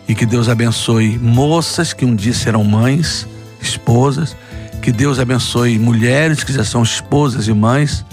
E 0.08 0.14
que 0.14 0.26
Deus 0.26 0.48
abençoe 0.48 1.18
moças 1.18 1.92
que 1.92 2.04
um 2.04 2.14
dia 2.14 2.32
serão 2.32 2.64
mães, 2.64 3.26
esposas. 3.60 4.36
Que 4.80 4.90
Deus 4.90 5.18
abençoe 5.18 5.78
mulheres 5.78 6.42
que 6.42 6.52
já 6.52 6.64
são 6.64 6.82
esposas 6.82 7.46
e 7.46 7.52
mães, 7.52 8.04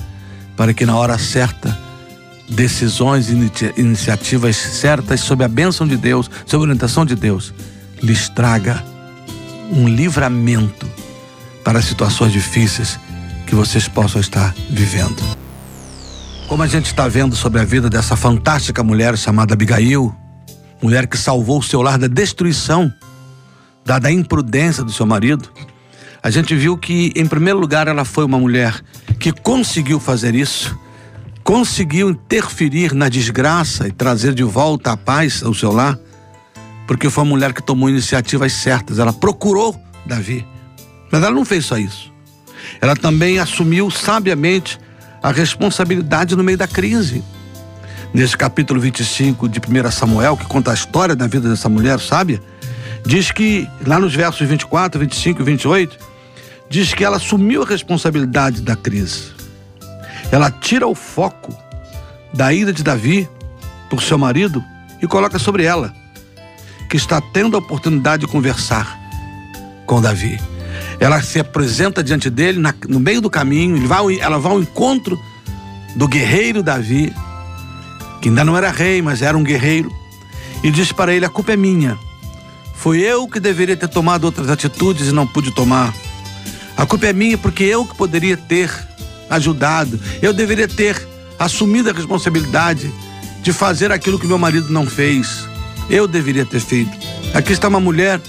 para 0.58 0.74
que 0.74 0.86
na 0.86 0.98
hora 0.98 1.18
certa 1.18 1.78
decisões 2.50 3.30
e 3.30 3.80
iniciativas 3.80 4.56
certas 4.56 5.22
sob 5.22 5.44
a 5.44 5.48
bênção 5.48 5.88
de 5.88 5.98
Deus, 5.98 6.30
sob 6.46 6.62
a 6.62 6.64
orientação 6.64 7.06
de 7.06 7.16
Deus, 7.16 7.54
lhes 8.02 8.30
traga 8.30 8.84
um 9.72 9.88
livramento 9.88 10.86
para 11.64 11.82
situações 11.82 12.32
difíceis 12.32 13.00
que 13.48 13.56
vocês 13.56 13.88
possam 13.88 14.22
estar 14.22 14.54
vivendo. 14.70 15.45
Como 16.48 16.62
a 16.62 16.68
gente 16.68 16.86
está 16.86 17.08
vendo 17.08 17.36
sobre 17.36 17.60
a 17.60 17.66
vida 17.66 17.90
dessa 17.90 18.16
fantástica 18.16 18.84
mulher 18.84 19.18
chamada 19.18 19.56
Abigail, 19.56 20.16
mulher 20.82 21.08
que 21.08 21.18
salvou 21.18 21.60
o 21.60 21.64
seu 21.64 21.82
lar 21.82 21.98
da 21.98 22.08
destruição, 22.08 22.94
dada 23.84 24.10
a 24.10 24.12
imprudência 24.12 24.84
do 24.84 24.92
seu 24.92 25.08
marido, 25.08 25.50
a 26.22 26.30
gente 26.30 26.56
viu 26.56 26.78
que, 26.78 27.12
em 27.16 27.26
primeiro 27.26 27.60
lugar, 27.60 27.88
ela 27.88 28.06
foi 28.06 28.24
uma 28.24 28.38
mulher 28.38 28.80
que 29.20 29.32
conseguiu 29.32 30.00
fazer 30.00 30.36
isso, 30.36 30.78
conseguiu 31.44 32.12
interferir 32.12 32.94
na 32.94 33.10
desgraça 33.10 33.88
e 33.88 33.92
trazer 33.92 34.34
de 34.34 34.44
volta 34.44 34.92
a 34.92 34.98
paz 34.98 35.42
ao 35.44 35.54
seu 35.54 35.72
lar, 35.72 35.98
porque 36.86 37.10
foi 37.10 37.24
uma 37.24 37.32
mulher 37.32 37.54
que 37.54 37.62
tomou 37.62 37.90
iniciativas 37.90 38.54
certas, 38.54 39.00
ela 39.00 39.12
procurou 39.12 39.76
Davi. 40.06 40.46
Mas 41.12 41.24
ela 41.24 41.34
não 41.34 41.44
fez 41.44 41.66
só 41.66 41.78
isso. 41.78 42.14
Ela 42.80 42.96
também 42.96 43.40
assumiu 43.40 43.90
sabiamente 43.90 44.80
a 45.26 45.32
responsabilidade 45.32 46.36
no 46.36 46.44
meio 46.44 46.56
da 46.56 46.68
crise. 46.68 47.24
Nesse 48.14 48.38
capítulo 48.38 48.80
25 48.80 49.50
de 49.50 49.60
1 49.60 49.90
Samuel, 49.90 50.38
que 50.38 50.46
conta 50.46 50.70
a 50.70 50.74
história 50.76 51.16
da 51.16 51.26
vida 51.26 51.50
dessa 51.50 51.68
mulher 51.68 52.00
sábia, 52.00 52.40
diz 53.04 53.32
que, 53.32 53.68
lá 53.88 54.00
nos 54.00 54.14
versos 54.14 54.48
24, 54.48 55.00
25 55.00 55.42
e 55.42 55.44
28, 55.44 55.98
diz 56.70 56.94
que 56.94 57.04
ela 57.04 57.18
assumiu 57.18 57.64
a 57.64 57.66
responsabilidade 57.66 58.62
da 58.62 58.76
crise. 58.76 59.32
Ela 60.32 60.52
tira 60.52 60.86
o 60.86 60.94
foco 60.94 61.58
da 62.32 62.54
ira 62.54 62.72
de 62.72 62.84
Davi 62.84 63.28
por 63.90 64.04
seu 64.04 64.20
marido 64.20 64.64
e 65.02 65.08
coloca 65.08 65.40
sobre 65.40 65.64
ela, 65.64 65.92
que 66.88 66.98
está 66.98 67.20
tendo 67.20 67.56
a 67.56 67.60
oportunidade 67.60 68.28
de 68.28 68.32
conversar 68.32 68.96
com 69.88 70.00
Davi. 70.00 70.40
Ela 71.00 71.22
se 71.22 71.40
apresenta 71.40 72.04
diante 72.04 72.30
dele 72.30 72.60
na, 72.60 72.74
no 72.88 73.00
meio 73.00 73.22
do 73.22 73.30
caminho, 73.30 73.88
vai, 73.88 74.20
ela 74.20 74.40
vai 74.40 74.52
ao 74.52 74.60
encontro 74.60 75.20
do 75.96 76.08
guerreiro 76.08 76.64
Davi, 76.64 77.14
que 78.22 78.30
ainda 78.30 78.44
não 78.44 78.58
era 78.58 78.72
rei, 78.72 79.02
mas 79.02 79.22
era 79.22 79.38
um 79.38 79.44
guerreiro, 79.44 79.92
e 80.64 80.72
diz 80.72 80.92
para 80.92 81.14
ele: 81.14 81.26
A 81.26 81.30
culpa 81.30 81.54
é 81.54 81.58
minha. 81.58 81.98
Foi 82.76 83.00
eu 83.00 83.28
que 83.28 83.40
deveria 83.40 83.76
ter 83.76 83.88
tomado 83.88 84.26
outras 84.26 84.50
atitudes 84.50 85.08
e 85.08 85.12
não 85.12 85.26
pude 85.26 85.52
tomar. 85.52 85.94
A 86.78 86.86
culpa 86.86 87.08
é 87.08 87.14
minha 87.14 87.38
porque 87.38 87.64
eu 87.64 87.86
que 87.86 87.96
poderia 87.96 88.36
ter 88.38 88.70
ajudado, 89.30 90.00
eu 90.22 90.34
deveria 90.34 90.68
ter 90.68 90.96
assumido 91.40 91.90
a 91.90 91.94
responsabilidade 91.94 92.94
de 93.42 93.54
fazer 93.54 93.92
aquilo 93.92 94.20
que 94.20 94.28
meu 94.28 94.38
marido 94.38 94.72
não 94.72 94.86
fez. 94.86 95.48
Eu 95.90 96.08
deveria 96.08 96.46
ter 96.46 96.60
feito. 96.60 96.92
Aqui 97.34 97.54
está 97.54 97.68
uma 97.68 97.80
mulher 97.80 98.20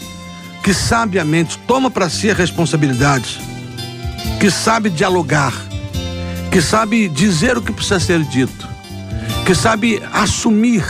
que 0.66 0.75
sabiamente 0.75 1.56
toma 1.61 1.88
para 1.88 2.11
si 2.11 2.28
a 2.28 2.35
responsabilidade, 2.35 3.38
que 4.40 4.50
sabe 4.50 4.90
dialogar, 4.90 5.54
que 6.50 6.61
sabe 6.61 7.08
dizer 7.08 7.56
o 7.56 7.62
que 7.62 7.70
precisa 7.70 8.00
ser 8.00 8.25
dito, 8.25 8.68
que 9.46 9.54
sabe 9.54 10.02
assumir 10.12 10.85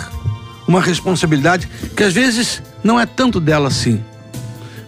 uma 0.66 0.80
responsabilidade 0.80 1.68
que 1.94 2.02
às 2.02 2.14
vezes 2.14 2.62
não 2.82 2.98
é 2.98 3.04
tanto 3.04 3.38
dela 3.38 3.68
assim, 3.68 4.02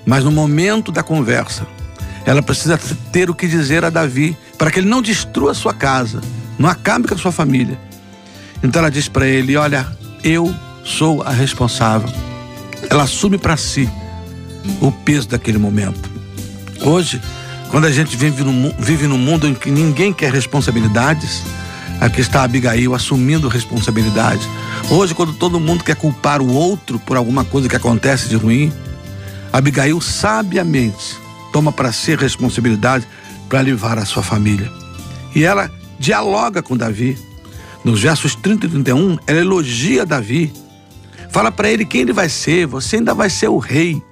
mas 0.06 0.24
no 0.24 0.30
momento 0.32 0.90
da 0.90 1.02
conversa, 1.02 1.66
ela 2.24 2.40
precisa 2.40 2.80
ter 3.12 3.28
o 3.28 3.34
que 3.34 3.46
dizer 3.46 3.84
a 3.84 3.90
Davi 3.90 4.34
para 4.56 4.70
que 4.70 4.78
ele 4.78 4.88
não 4.88 5.02
destrua 5.02 5.52
sua 5.52 5.74
casa, 5.74 6.22
não 6.58 6.66
acabe 6.66 7.06
com 7.06 7.14
a 7.14 7.18
sua 7.18 7.30
família. 7.30 7.78
Então 8.62 8.80
ela 8.80 8.90
diz 8.90 9.06
para 9.06 9.26
ele: 9.26 9.54
Olha, 9.54 9.86
eu 10.24 10.54
sou 10.82 11.20
a 11.22 11.30
responsável. 11.30 12.08
Ela 12.88 13.02
assume 13.02 13.36
para 13.36 13.54
si 13.58 13.86
o 14.80 14.90
peso 14.90 15.28
daquele 15.28 15.58
momento. 15.58 16.10
Hoje, 16.80 17.20
quando 17.70 17.86
a 17.86 17.90
gente 17.90 18.16
vive, 18.16 18.42
no, 18.42 18.72
vive 18.78 19.06
num 19.06 19.18
mundo 19.18 19.46
em 19.46 19.54
que 19.54 19.70
ninguém 19.70 20.12
quer 20.12 20.32
responsabilidades, 20.32 21.42
aqui 22.00 22.20
está 22.20 22.42
Abigail 22.42 22.94
assumindo 22.94 23.48
responsabilidade. 23.48 24.48
Hoje, 24.90 25.14
quando 25.14 25.32
todo 25.34 25.60
mundo 25.60 25.84
quer 25.84 25.96
culpar 25.96 26.40
o 26.40 26.52
outro 26.52 26.98
por 26.98 27.16
alguma 27.16 27.44
coisa 27.44 27.68
que 27.68 27.76
acontece 27.76 28.28
de 28.28 28.36
ruim, 28.36 28.72
Abigail 29.52 30.00
sabiamente 30.00 31.16
toma 31.52 31.72
para 31.72 31.92
si 31.92 32.14
responsabilidade 32.14 33.06
para 33.48 33.62
livrar 33.62 33.98
a 33.98 34.04
sua 34.04 34.22
família. 34.22 34.70
E 35.34 35.44
ela 35.44 35.70
dialoga 35.98 36.62
com 36.62 36.76
Davi. 36.76 37.18
Nos 37.84 38.00
versos 38.00 38.34
30 38.34 38.66
e 38.66 38.68
31, 38.70 39.18
ela 39.26 39.40
elogia 39.40 40.04
Davi. 40.04 40.52
Fala 41.30 41.50
para 41.50 41.70
ele 41.70 41.84
quem 41.84 42.02
ele 42.02 42.12
vai 42.12 42.28
ser. 42.28 42.66
Você 42.66 42.96
ainda 42.96 43.14
vai 43.14 43.30
ser 43.30 43.48
o 43.48 43.58
rei. 43.58 44.02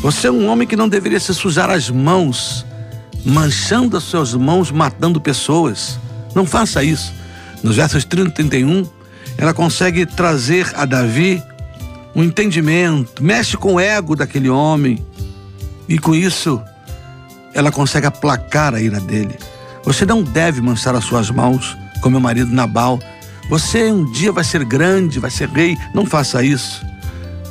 Você 0.00 0.28
é 0.28 0.30
um 0.30 0.48
homem 0.48 0.68
que 0.68 0.76
não 0.76 0.88
deveria 0.88 1.18
se 1.18 1.32
sujar 1.34 1.70
as 1.70 1.90
mãos, 1.90 2.64
manchando 3.24 3.96
as 3.96 4.04
suas 4.04 4.34
mãos, 4.34 4.70
matando 4.70 5.20
pessoas. 5.20 5.98
Não 6.34 6.46
faça 6.46 6.84
isso. 6.84 7.12
Nos 7.62 7.76
versos 7.76 8.04
30 8.04 8.28
e 8.28 8.32
31, 8.34 8.86
ela 9.38 9.54
consegue 9.54 10.06
trazer 10.06 10.70
a 10.74 10.84
Davi 10.84 11.42
um 12.14 12.22
entendimento, 12.22 13.22
mexe 13.22 13.56
com 13.56 13.74
o 13.74 13.80
ego 13.80 14.14
daquele 14.14 14.48
homem. 14.48 15.04
E 15.88 15.98
com 15.98 16.14
isso, 16.14 16.62
ela 17.54 17.70
consegue 17.70 18.06
aplacar 18.06 18.74
a 18.74 18.80
ira 18.80 19.00
dele. 19.00 19.36
Você 19.82 20.04
não 20.04 20.22
deve 20.22 20.60
manchar 20.60 20.94
as 20.94 21.04
suas 21.04 21.30
mãos, 21.30 21.76
como 22.00 22.12
meu 22.12 22.20
marido 22.20 22.52
Nabal. 22.52 22.98
Você 23.48 23.90
um 23.90 24.10
dia 24.12 24.32
vai 24.32 24.44
ser 24.44 24.64
grande, 24.64 25.18
vai 25.18 25.30
ser 25.30 25.48
rei. 25.48 25.76
Não 25.94 26.04
faça 26.04 26.42
isso. 26.42 26.84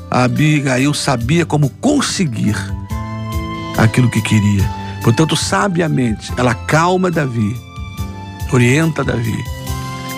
Abigail 0.10 0.94
sabia 0.94 1.46
como 1.46 1.70
conseguir 1.70 2.56
aquilo 3.78 4.10
que 4.10 4.22
queria. 4.22 4.64
Portanto, 5.04 5.36
sabiamente, 5.36 6.32
ela 6.38 6.54
calma 6.54 7.12
Davi, 7.12 7.56
orienta 8.52 9.04
Davi. 9.04 9.38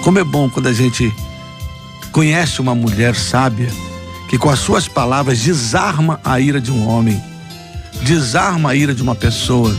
Como 0.04 0.20
é 0.20 0.24
bom 0.24 0.50
quando 0.50 0.68
a 0.68 0.74
gente 0.74 1.14
conhece 2.12 2.62
uma 2.62 2.74
mulher 2.74 3.16
sábia 3.16 3.70
que 4.30 4.38
com 4.38 4.50
as 4.50 4.60
suas 4.60 4.88
palavras 4.88 5.40
desarma 5.40 6.20
a 6.24 6.40
ira 6.40 6.60
de 6.60 6.72
um 6.72 6.88
homem, 6.88 7.22
desarma 8.04 8.72
a 8.72 8.76
ira 8.76 8.94
de 8.94 9.02
uma 9.02 9.16
pessoa, 9.16 9.76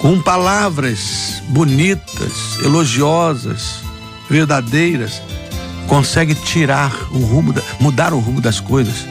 com 0.00 0.20
palavras 0.20 1.42
bonitas, 1.48 2.58
elogiosas, 2.64 3.80
verdadeiras 4.28 5.22
consegue 5.88 6.34
tirar 6.34 6.92
o 7.10 7.18
rumo, 7.18 7.52
da, 7.52 7.62
mudar 7.80 8.12
o 8.12 8.20
rumo 8.20 8.40
das 8.40 8.60
coisas, 8.60 9.06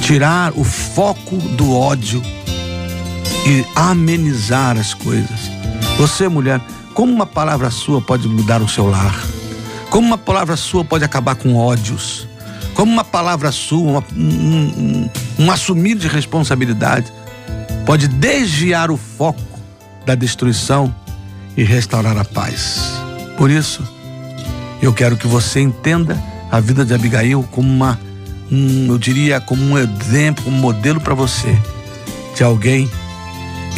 tirar 0.00 0.52
o 0.56 0.64
foco 0.64 1.36
do 1.36 1.76
ódio 1.76 2.22
e 3.46 3.64
amenizar 3.74 4.78
as 4.78 4.94
coisas. 4.94 5.50
Você, 5.98 6.28
mulher, 6.28 6.60
como 6.94 7.12
uma 7.12 7.26
palavra 7.26 7.70
sua 7.70 8.00
pode 8.00 8.28
mudar 8.28 8.62
o 8.62 8.68
seu 8.68 8.88
lar? 8.88 9.14
Como 9.90 10.06
uma 10.06 10.18
palavra 10.18 10.56
sua 10.56 10.84
pode 10.84 11.04
acabar 11.04 11.34
com 11.34 11.56
ódios? 11.56 12.26
Como 12.72 12.92
uma 12.92 13.04
palavra 13.04 13.50
sua, 13.50 13.80
uma, 13.80 14.04
um, 14.14 15.08
um, 15.38 15.44
um 15.44 15.50
assumir 15.50 15.96
de 15.96 16.06
responsabilidade, 16.06 17.12
pode 17.84 18.06
desviar 18.06 18.90
o 18.90 18.96
foco 18.96 19.42
da 20.04 20.14
destruição 20.14 20.94
e 21.56 21.64
restaurar 21.64 22.16
a 22.16 22.24
paz? 22.24 22.92
Por 23.36 23.50
isso, 23.50 23.82
eu 24.80 24.92
quero 24.92 25.16
que 25.16 25.26
você 25.26 25.60
entenda 25.60 26.20
a 26.50 26.60
vida 26.60 26.84
de 26.84 26.94
Abigail 26.94 27.42
como 27.50 27.68
uma, 27.68 27.98
um, 28.50 28.86
eu 28.88 28.98
diria, 28.98 29.40
como 29.40 29.62
um 29.62 29.78
exemplo, 29.78 30.44
um 30.48 30.52
modelo 30.52 31.00
para 31.00 31.14
você 31.14 31.58
de 32.34 32.44
alguém 32.44 32.90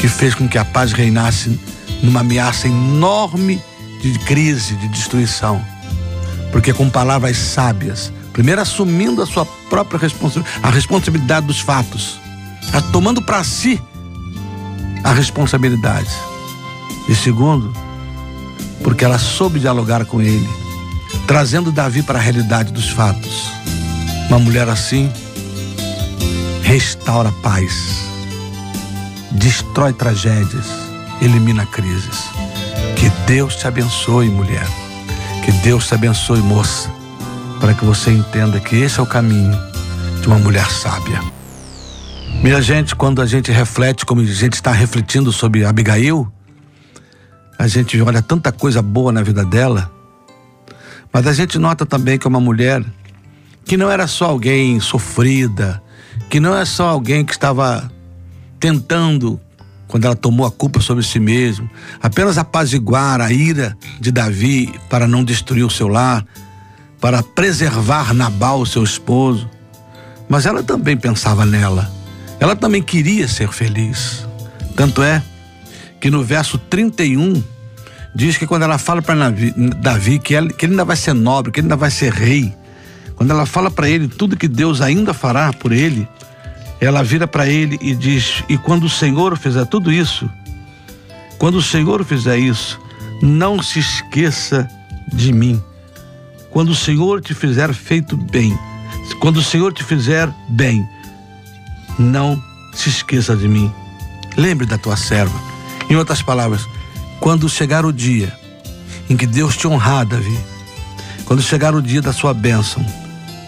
que 0.00 0.08
fez 0.08 0.34
com 0.34 0.48
que 0.48 0.58
a 0.58 0.64
paz 0.64 0.92
reinasse 0.92 1.58
numa 2.02 2.20
ameaça 2.20 2.66
enorme 2.66 3.60
de 4.02 4.18
crise, 4.20 4.74
de 4.76 4.88
destruição. 4.88 5.64
Porque 6.52 6.72
com 6.72 6.88
palavras 6.88 7.36
sábias, 7.36 8.12
primeiro 8.32 8.60
assumindo 8.60 9.22
a 9.22 9.26
sua 9.26 9.44
própria 9.68 9.98
responsabilidade, 9.98 10.60
a 10.62 10.70
responsabilidade 10.70 11.46
dos 11.46 11.60
fatos, 11.60 12.20
tomando 12.92 13.22
para 13.22 13.42
si 13.44 13.80
a 15.04 15.12
responsabilidade. 15.12 16.10
E 17.08 17.14
segundo, 17.14 17.72
porque 18.82 19.04
ela 19.04 19.18
soube 19.18 19.58
dialogar 19.58 20.04
com 20.04 20.20
ele 20.20 20.48
trazendo 21.26 21.72
Davi 21.72 22.02
para 22.02 22.18
a 22.18 22.22
realidade 22.22 22.72
dos 22.72 22.88
fatos. 22.88 23.50
Uma 24.28 24.38
mulher 24.38 24.68
assim 24.68 25.10
restaura 26.62 27.32
paz, 27.42 28.04
destrói 29.30 29.92
tragédias, 29.94 30.66
elimina 31.22 31.64
crises. 31.64 32.28
Que 32.94 33.08
Deus 33.26 33.56
te 33.56 33.66
abençoe, 33.66 34.28
mulher. 34.28 34.66
Que 35.44 35.52
Deus 35.62 35.86
te 35.86 35.94
abençoe, 35.94 36.40
moça, 36.40 36.90
para 37.58 37.72
que 37.72 37.84
você 37.86 38.10
entenda 38.10 38.60
que 38.60 38.76
esse 38.76 39.00
é 39.00 39.02
o 39.02 39.06
caminho 39.06 39.58
de 40.20 40.26
uma 40.26 40.38
mulher 40.38 40.70
sábia. 40.70 41.22
Minha 42.42 42.60
gente, 42.60 42.94
quando 42.94 43.22
a 43.22 43.26
gente 43.26 43.50
reflete, 43.50 44.04
como 44.04 44.20
a 44.20 44.24
gente 44.24 44.52
está 44.52 44.70
refletindo 44.70 45.32
sobre 45.32 45.64
Abigail, 45.64 46.30
a 47.58 47.66
gente 47.66 47.98
olha 48.00 48.20
tanta 48.20 48.52
coisa 48.52 48.82
boa 48.82 49.10
na 49.10 49.22
vida 49.22 49.44
dela, 49.44 49.90
mas 51.18 51.26
a 51.26 51.32
gente 51.32 51.58
nota 51.58 51.84
também 51.84 52.16
que 52.16 52.28
é 52.28 52.30
uma 52.30 52.38
mulher 52.38 52.80
que 53.64 53.76
não 53.76 53.90
era 53.90 54.06
só 54.06 54.26
alguém 54.26 54.78
sofrida, 54.78 55.82
que 56.30 56.38
não 56.38 56.56
é 56.56 56.64
só 56.64 56.90
alguém 56.90 57.24
que 57.24 57.32
estava 57.32 57.90
tentando, 58.60 59.40
quando 59.88 60.04
ela 60.04 60.14
tomou 60.14 60.46
a 60.46 60.50
culpa 60.52 60.80
sobre 60.80 61.02
si 61.02 61.18
mesmo, 61.18 61.68
apenas 62.00 62.38
apaziguar 62.38 63.20
a 63.20 63.32
ira 63.32 63.76
de 63.98 64.12
Davi 64.12 64.72
para 64.88 65.08
não 65.08 65.24
destruir 65.24 65.64
o 65.64 65.70
seu 65.70 65.88
lar, 65.88 66.24
para 67.00 67.20
preservar 67.20 68.14
Nabal, 68.14 68.64
seu 68.64 68.84
esposo. 68.84 69.50
Mas 70.28 70.46
ela 70.46 70.62
também 70.62 70.96
pensava 70.96 71.44
nela. 71.44 71.90
Ela 72.38 72.54
também 72.54 72.80
queria 72.80 73.26
ser 73.26 73.48
feliz. 73.48 74.24
Tanto 74.76 75.02
é 75.02 75.20
que 76.00 76.12
no 76.12 76.22
verso 76.22 76.58
31 76.58 77.42
diz 78.14 78.36
que 78.36 78.46
quando 78.46 78.62
ela 78.62 78.78
fala 78.78 79.02
para 79.02 79.32
Davi 79.80 80.18
que, 80.18 80.34
que 80.52 80.66
ele 80.66 80.72
ainda 80.72 80.84
vai 80.84 80.96
ser 80.96 81.14
nobre, 81.14 81.52
que 81.52 81.60
ele 81.60 81.66
ainda 81.66 81.76
vai 81.76 81.90
ser 81.90 82.12
rei, 82.12 82.54
quando 83.16 83.30
ela 83.30 83.46
fala 83.46 83.70
para 83.70 83.88
ele 83.88 84.08
tudo 84.08 84.36
que 84.36 84.48
Deus 84.48 84.80
ainda 84.80 85.12
fará 85.12 85.52
por 85.52 85.72
ele, 85.72 86.08
ela 86.80 87.02
vira 87.02 87.26
para 87.26 87.46
ele 87.48 87.78
e 87.80 87.94
diz: 87.94 88.44
E 88.48 88.56
quando 88.56 88.84
o 88.84 88.88
Senhor 88.88 89.36
fizer 89.36 89.66
tudo 89.66 89.92
isso, 89.92 90.30
quando 91.38 91.56
o 91.56 91.62
Senhor 91.62 92.04
fizer 92.04 92.38
isso, 92.38 92.80
não 93.20 93.62
se 93.62 93.78
esqueça 93.78 94.68
de 95.12 95.32
mim. 95.32 95.62
Quando 96.50 96.70
o 96.70 96.74
Senhor 96.74 97.20
te 97.20 97.34
fizer 97.34 97.72
feito 97.74 98.16
bem, 98.16 98.56
quando 99.20 99.38
o 99.38 99.42
Senhor 99.42 99.72
te 99.72 99.84
fizer 99.84 100.32
bem, 100.48 100.88
não 101.98 102.40
se 102.72 102.88
esqueça 102.88 103.36
de 103.36 103.48
mim. 103.48 103.72
Lembre 104.36 104.66
da 104.66 104.78
tua 104.78 104.96
serva. 104.96 105.38
Em 105.90 105.96
outras 105.96 106.22
palavras, 106.22 106.66
quando 107.20 107.48
chegar 107.48 107.84
o 107.84 107.92
dia 107.92 108.32
em 109.08 109.16
que 109.16 109.26
Deus 109.26 109.56
te 109.56 109.66
honrar, 109.66 110.06
Davi, 110.06 110.38
quando 111.24 111.42
chegar 111.42 111.74
o 111.74 111.82
dia 111.82 112.02
da 112.02 112.12
sua 112.12 112.32
bênção, 112.32 112.84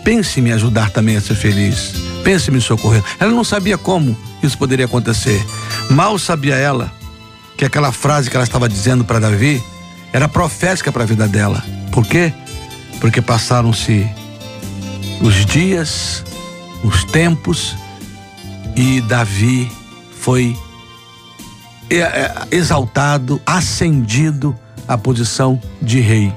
Pense 0.04 0.40
em 0.40 0.42
me 0.42 0.52
ajudar 0.52 0.90
também 0.90 1.16
a 1.16 1.20
ser 1.20 1.34
feliz. 1.34 1.92
Pense 2.24 2.50
em 2.50 2.54
me 2.54 2.60
socorrer. 2.60 3.02
Ela 3.18 3.30
não 3.30 3.44
sabia 3.44 3.76
como 3.76 4.16
isso 4.42 4.56
poderia 4.56 4.86
acontecer. 4.86 5.44
Mal 5.90 6.18
sabia 6.18 6.56
ela 6.56 6.92
que 7.56 7.64
aquela 7.64 7.92
frase 7.92 8.30
que 8.30 8.36
ela 8.36 8.44
estava 8.44 8.68
dizendo 8.68 9.04
para 9.04 9.20
Davi 9.20 9.62
era 10.12 10.28
profética 10.28 10.90
para 10.90 11.02
a 11.02 11.06
vida 11.06 11.28
dela. 11.28 11.62
Por 11.92 12.06
quê? 12.06 12.32
Porque 13.00 13.20
passaram-se 13.20 14.08
os 15.20 15.44
dias, 15.44 16.24
os 16.82 17.04
tempos 17.04 17.76
e 18.74 19.00
Davi 19.02 19.70
foi 20.18 20.56
exaltado, 22.50 23.40
ascendido 23.44 24.56
à 24.86 24.96
posição 24.96 25.60
de 25.82 26.00
rei. 26.00 26.32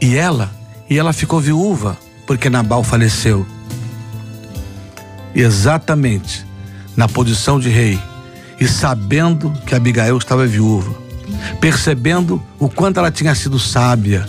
E 0.00 0.16
ela, 0.16 0.50
e 0.88 0.98
ela 0.98 1.12
ficou 1.12 1.40
viúva 1.40 1.96
porque 2.26 2.50
Nabal 2.50 2.82
faleceu. 2.82 3.46
Exatamente 5.34 6.46
na 6.96 7.08
posição 7.08 7.60
de 7.60 7.68
rei 7.68 8.00
e 8.58 8.66
sabendo 8.66 9.52
que 9.66 9.74
Abigail 9.74 10.16
estava 10.16 10.46
viúva, 10.46 10.94
percebendo 11.60 12.42
o 12.58 12.68
quanto 12.68 12.98
ela 12.98 13.10
tinha 13.10 13.34
sido 13.34 13.58
sábia, 13.58 14.26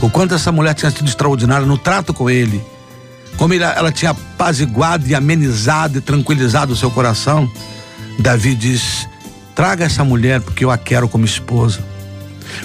o 0.00 0.10
quanto 0.10 0.34
essa 0.34 0.52
mulher 0.52 0.74
tinha 0.74 0.90
sido 0.90 1.08
extraordinária 1.08 1.66
no 1.66 1.78
trato 1.78 2.12
com 2.12 2.28
ele, 2.28 2.62
como 3.36 3.54
ela 3.54 3.90
tinha 3.90 4.10
apaziguado 4.10 5.06
e 5.06 5.14
amenizado 5.14 5.98
e 5.98 6.00
tranquilizado 6.00 6.72
o 6.74 6.76
seu 6.76 6.90
coração, 6.90 7.50
Davi 8.18 8.54
diz: 8.54 9.08
traga 9.60 9.84
essa 9.84 10.02
mulher 10.02 10.40
porque 10.40 10.64
eu 10.64 10.70
a 10.70 10.78
quero 10.78 11.06
como 11.06 11.26
esposa. 11.26 11.84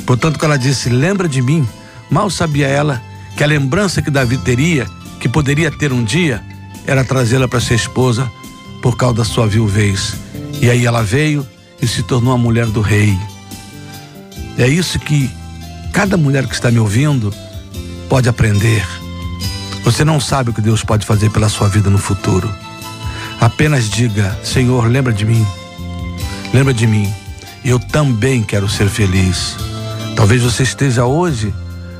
Portanto, 0.05 0.39
quando 0.39 0.53
ela 0.53 0.57
disse: 0.57 0.87
lembra 0.87 1.27
de 1.27 1.41
mim, 1.41 1.67
mal 2.09 2.29
sabia 2.29 2.67
ela 2.67 3.01
que 3.35 3.43
a 3.43 3.47
lembrança 3.47 4.01
que 4.01 4.09
Davi 4.09 4.37
teria, 4.37 4.87
que 5.19 5.27
poderia 5.27 5.69
ter 5.69 5.91
um 5.91 6.05
dia, 6.05 6.41
era 6.87 7.03
trazê-la 7.03 7.49
para 7.49 7.59
ser 7.59 7.75
esposa 7.75 8.31
por 8.81 8.95
causa 8.95 9.17
da 9.17 9.25
sua 9.25 9.45
viuvez. 9.45 10.15
E 10.61 10.69
aí 10.69 10.85
ela 10.85 11.03
veio 11.03 11.45
e 11.81 11.85
se 11.85 12.01
tornou 12.01 12.33
a 12.33 12.37
mulher 12.37 12.67
do 12.67 12.79
rei. 12.79 13.19
É 14.57 14.65
isso 14.65 14.97
que 14.97 15.29
cada 15.91 16.15
mulher 16.15 16.47
que 16.47 16.53
está 16.53 16.71
me 16.71 16.79
ouvindo 16.79 17.29
pode 18.07 18.29
aprender. 18.29 18.87
Você 19.83 20.05
não 20.05 20.21
sabe 20.21 20.51
o 20.51 20.53
que 20.53 20.61
Deus 20.61 20.81
pode 20.81 21.05
fazer 21.05 21.29
pela 21.29 21.49
sua 21.49 21.67
vida 21.67 21.89
no 21.89 21.97
futuro. 21.97 22.49
Apenas 23.41 23.89
diga: 23.89 24.39
Senhor, 24.45 24.89
lembra 24.89 25.11
de 25.11 25.25
mim. 25.25 25.45
Lembra 26.55 26.73
de 26.73 26.87
mim. 26.87 27.13
Eu 27.65 27.77
também 27.77 28.41
quero 28.41 28.69
ser 28.69 28.87
feliz. 28.87 29.57
Talvez 30.15 30.41
você 30.41 30.63
esteja 30.63 31.03
hoje 31.03 31.53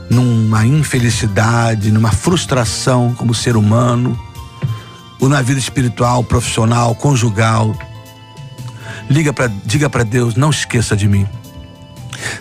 numa 0.09 0.65
infelicidade, 0.65 1.91
numa 1.91 2.09
frustração 2.13 3.13
como 3.15 3.33
ser 3.33 3.57
humano, 3.57 4.17
ou 5.19 5.27
na 5.27 5.41
vida 5.41 5.59
espiritual, 5.59 6.23
profissional, 6.23 6.95
conjugal. 6.95 7.77
Liga 9.09 9.33
para, 9.33 9.51
diga 9.65 9.89
para 9.89 10.03
Deus, 10.03 10.35
não 10.35 10.51
esqueça 10.51 10.95
de 10.95 11.09
mim. 11.09 11.27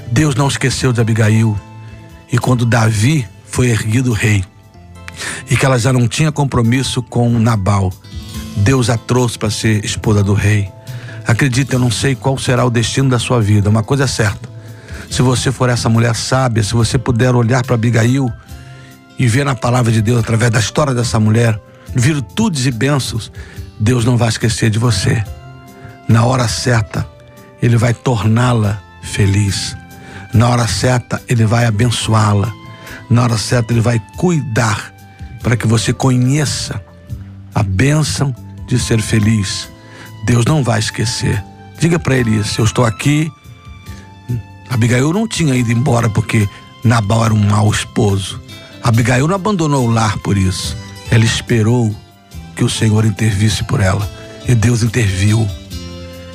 Deus 0.06 0.36
não 0.36 0.46
esqueceu 0.46 0.92
de 0.92 1.00
Abigail. 1.00 1.58
E 2.30 2.38
quando 2.38 2.64
Davi 2.64 3.26
foi 3.44 3.70
erguido 3.70 4.12
rei, 4.12 4.44
e 5.50 5.56
que 5.56 5.66
ela 5.66 5.80
já 5.80 5.92
não 5.92 6.06
tinha 6.06 6.30
compromisso 6.30 7.02
com 7.02 7.28
Nabal, 7.40 7.92
Deus 8.58 8.88
a 8.88 8.96
trouxe 8.96 9.36
para 9.36 9.50
ser 9.50 9.84
esposa 9.84 10.22
do 10.22 10.32
rei. 10.32 10.70
Acredita, 11.26 11.76
eu 11.76 11.78
não 11.78 11.90
sei 11.90 12.14
qual 12.14 12.36
será 12.38 12.64
o 12.64 12.70
destino 12.70 13.08
da 13.08 13.18
sua 13.18 13.40
vida. 13.40 13.70
Uma 13.70 13.82
coisa 13.82 14.04
é 14.04 14.06
certa: 14.06 14.48
se 15.10 15.22
você 15.22 15.50
for 15.50 15.68
essa 15.68 15.88
mulher 15.88 16.14
sábia, 16.14 16.62
se 16.62 16.74
você 16.74 16.98
puder 16.98 17.34
olhar 17.34 17.64
para 17.64 17.74
Abigail 17.74 18.30
e 19.18 19.26
ver 19.26 19.44
na 19.44 19.54
palavra 19.54 19.90
de 19.90 20.02
Deus, 20.02 20.20
através 20.20 20.50
da 20.50 20.58
história 20.60 20.92
dessa 20.92 21.18
mulher, 21.18 21.58
virtudes 21.94 22.66
e 22.66 22.70
bênçãos, 22.70 23.32
Deus 23.78 24.04
não 24.04 24.16
vai 24.16 24.28
esquecer 24.28 24.70
de 24.70 24.78
você. 24.78 25.24
Na 26.08 26.24
hora 26.24 26.46
certa, 26.46 27.06
Ele 27.62 27.76
vai 27.76 27.94
torná-la 27.94 28.80
feliz. 29.02 29.76
Na 30.32 30.48
hora 30.48 30.66
certa, 30.66 31.22
Ele 31.28 31.46
vai 31.46 31.64
abençoá-la. 31.64 32.52
Na 33.08 33.22
hora 33.22 33.38
certa, 33.38 33.72
Ele 33.72 33.80
vai 33.80 34.00
cuidar 34.16 34.92
para 35.42 35.56
que 35.56 35.66
você 35.66 35.92
conheça 35.92 36.82
a 37.54 37.62
bênção 37.62 38.34
de 38.66 38.78
ser 38.78 39.00
feliz. 39.00 39.68
Deus 40.24 40.44
não 40.44 40.62
vai 40.62 40.78
esquecer. 40.78 41.42
Diga 41.78 41.98
para 41.98 42.16
ele 42.16 42.38
isso: 42.38 42.60
eu 42.60 42.64
estou 42.64 42.84
aqui 42.84 43.30
Abigail 44.74 45.12
não 45.12 45.28
tinha 45.28 45.54
ido 45.54 45.70
embora 45.70 46.10
porque 46.10 46.48
Nabal 46.82 47.24
era 47.24 47.34
um 47.34 47.38
mau 47.38 47.70
esposo. 47.70 48.40
Abigail 48.82 49.28
não 49.28 49.36
abandonou 49.36 49.86
o 49.86 49.90
lar 49.90 50.18
por 50.18 50.36
isso. 50.36 50.76
Ela 51.12 51.24
esperou 51.24 51.94
que 52.56 52.64
o 52.64 52.68
Senhor 52.68 53.04
intervisse 53.04 53.62
por 53.62 53.80
ela. 53.80 54.10
E 54.48 54.52
Deus 54.52 54.82
interviu. 54.82 55.48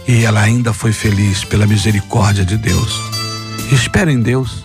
E 0.07 0.23
ela 0.23 0.41
ainda 0.41 0.71
foi 0.71 0.93
feliz 0.93 1.43
pela 1.43 1.67
misericórdia 1.67 2.45
de 2.45 2.55
Deus. 2.55 2.97
Espere 3.73 4.13
em 4.13 4.21
Deus. 4.21 4.63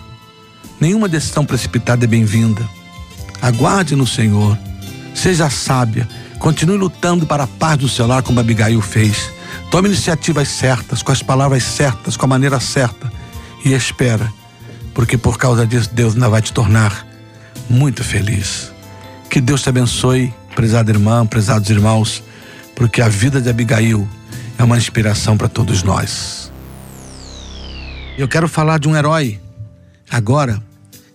Nenhuma 0.79 1.09
decisão 1.09 1.45
precipitada 1.45 2.05
é 2.05 2.07
bem-vinda. 2.07 2.67
Aguarde 3.41 3.93
no 3.93 4.07
Senhor. 4.07 4.57
Seja 5.13 5.49
sábia. 5.49 6.07
Continue 6.39 6.77
lutando 6.77 7.25
para 7.25 7.43
a 7.43 7.47
paz 7.47 7.77
do 7.77 7.89
seu 7.89 8.05
lar 8.05 8.21
como 8.21 8.39
Abigail 8.39 8.81
fez. 8.81 9.31
Tome 9.71 9.89
iniciativas 9.89 10.47
certas, 10.47 11.01
com 11.01 11.11
as 11.11 11.23
palavras 11.23 11.63
certas, 11.63 12.15
com 12.15 12.25
a 12.25 12.29
maneira 12.29 12.59
certa 12.59 13.11
e 13.63 13.73
espera, 13.73 14.31
porque 14.93 15.17
por 15.17 15.37
causa 15.37 15.65
disso 15.65 15.89
Deus 15.91 16.13
ainda 16.13 16.29
vai 16.29 16.41
te 16.41 16.53
tornar 16.53 17.05
muito 17.69 18.03
feliz. 18.03 18.71
Que 19.29 19.41
Deus 19.41 19.63
te 19.63 19.69
abençoe, 19.69 20.33
prezada 20.55 20.91
irmã, 20.91 21.25
prezados 21.25 21.69
irmãos, 21.69 22.23
porque 22.75 23.01
a 23.01 23.09
vida 23.09 23.41
de 23.41 23.49
Abigail 23.49 24.07
é 24.57 24.63
uma 24.63 24.77
inspiração 24.77 25.35
para 25.35 25.49
todos 25.49 25.81
nós. 25.83 26.51
Eu 28.17 28.27
quero 28.27 28.47
falar 28.47 28.79
de 28.79 28.87
um 28.87 28.95
herói 28.95 29.41
agora 30.09 30.61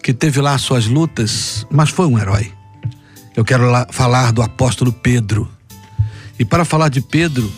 que 0.02 0.12
teve 0.12 0.40
lá 0.40 0.58
suas 0.58 0.86
lutas, 0.86 1.66
mas 1.70 1.90
foi 1.90 2.06
um 2.06 2.18
herói. 2.18 2.52
Eu 3.40 3.44
quero 3.44 3.64
falar 3.88 4.32
do 4.32 4.42
apóstolo 4.42 4.92
Pedro. 4.92 5.50
E 6.38 6.44
para 6.44 6.62
falar 6.62 6.90
de 6.90 7.00
Pedro, 7.00 7.50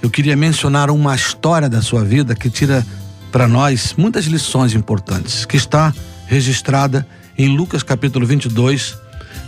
eu 0.00 0.08
queria 0.08 0.34
mencionar 0.34 0.90
uma 0.90 1.14
história 1.14 1.68
da 1.68 1.82
sua 1.82 2.02
vida 2.02 2.34
que 2.34 2.48
tira 2.48 2.86
para 3.30 3.46
nós 3.46 3.92
muitas 3.98 4.24
lições 4.24 4.72
importantes, 4.72 5.44
que 5.44 5.58
está 5.58 5.92
registrada 6.26 7.06
em 7.36 7.54
Lucas 7.54 7.82
capítulo 7.82 8.24
22, 8.24 8.96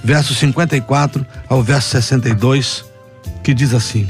verso 0.05 0.35
54 0.35 1.25
ao 1.49 1.63
verso 1.63 1.89
62, 1.89 2.85
que 3.43 3.55
diz 3.55 3.73
assim: 3.73 4.07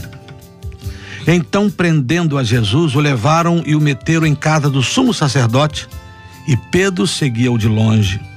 Então, 1.28 1.70
prendendo 1.70 2.38
a 2.38 2.42
Jesus, 2.42 2.96
o 2.96 2.98
levaram 2.98 3.62
e 3.64 3.76
o 3.76 3.80
meteram 3.80 4.26
em 4.26 4.34
casa 4.34 4.68
do 4.68 4.82
sumo 4.82 5.14
sacerdote, 5.14 5.88
e 6.44 6.56
Pedro 6.56 7.06
seguia-o 7.06 7.56
de 7.56 7.68
longe. 7.68 8.31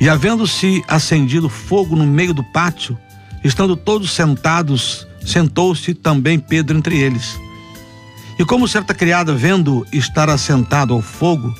E 0.00 0.08
havendo-se 0.08 0.84
acendido 0.86 1.48
fogo 1.48 1.96
no 1.96 2.06
meio 2.06 2.34
do 2.34 2.44
pátio, 2.44 2.98
Estando 3.46 3.76
todos 3.76 4.10
sentados, 4.10 5.06
sentou-se 5.24 5.94
também 5.94 6.36
Pedro 6.36 6.76
entre 6.76 6.98
eles. 6.98 7.38
E 8.36 8.44
como 8.44 8.66
certa 8.66 8.92
criada, 8.92 9.32
vendo 9.32 9.86
estar 9.92 10.28
assentado 10.28 10.92
ao 10.92 11.00
fogo, 11.00 11.54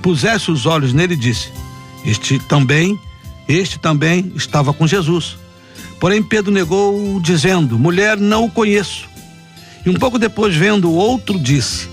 pusesse 0.00 0.52
os 0.52 0.64
olhos 0.64 0.92
nele 0.92 1.14
e 1.14 1.16
disse: 1.16 1.50
Este 2.04 2.38
também, 2.38 2.96
este 3.48 3.80
também 3.80 4.32
estava 4.36 4.72
com 4.72 4.86
Jesus. 4.86 5.36
Porém, 5.98 6.22
Pedro 6.22 6.52
negou, 6.52 7.20
dizendo: 7.20 7.76
Mulher, 7.80 8.16
não 8.16 8.44
o 8.44 8.50
conheço. 8.50 9.08
E 9.84 9.90
um 9.90 9.94
pouco 9.94 10.20
depois, 10.20 10.54
vendo 10.54 10.88
o 10.88 10.94
outro, 10.94 11.36
disse: 11.36 11.88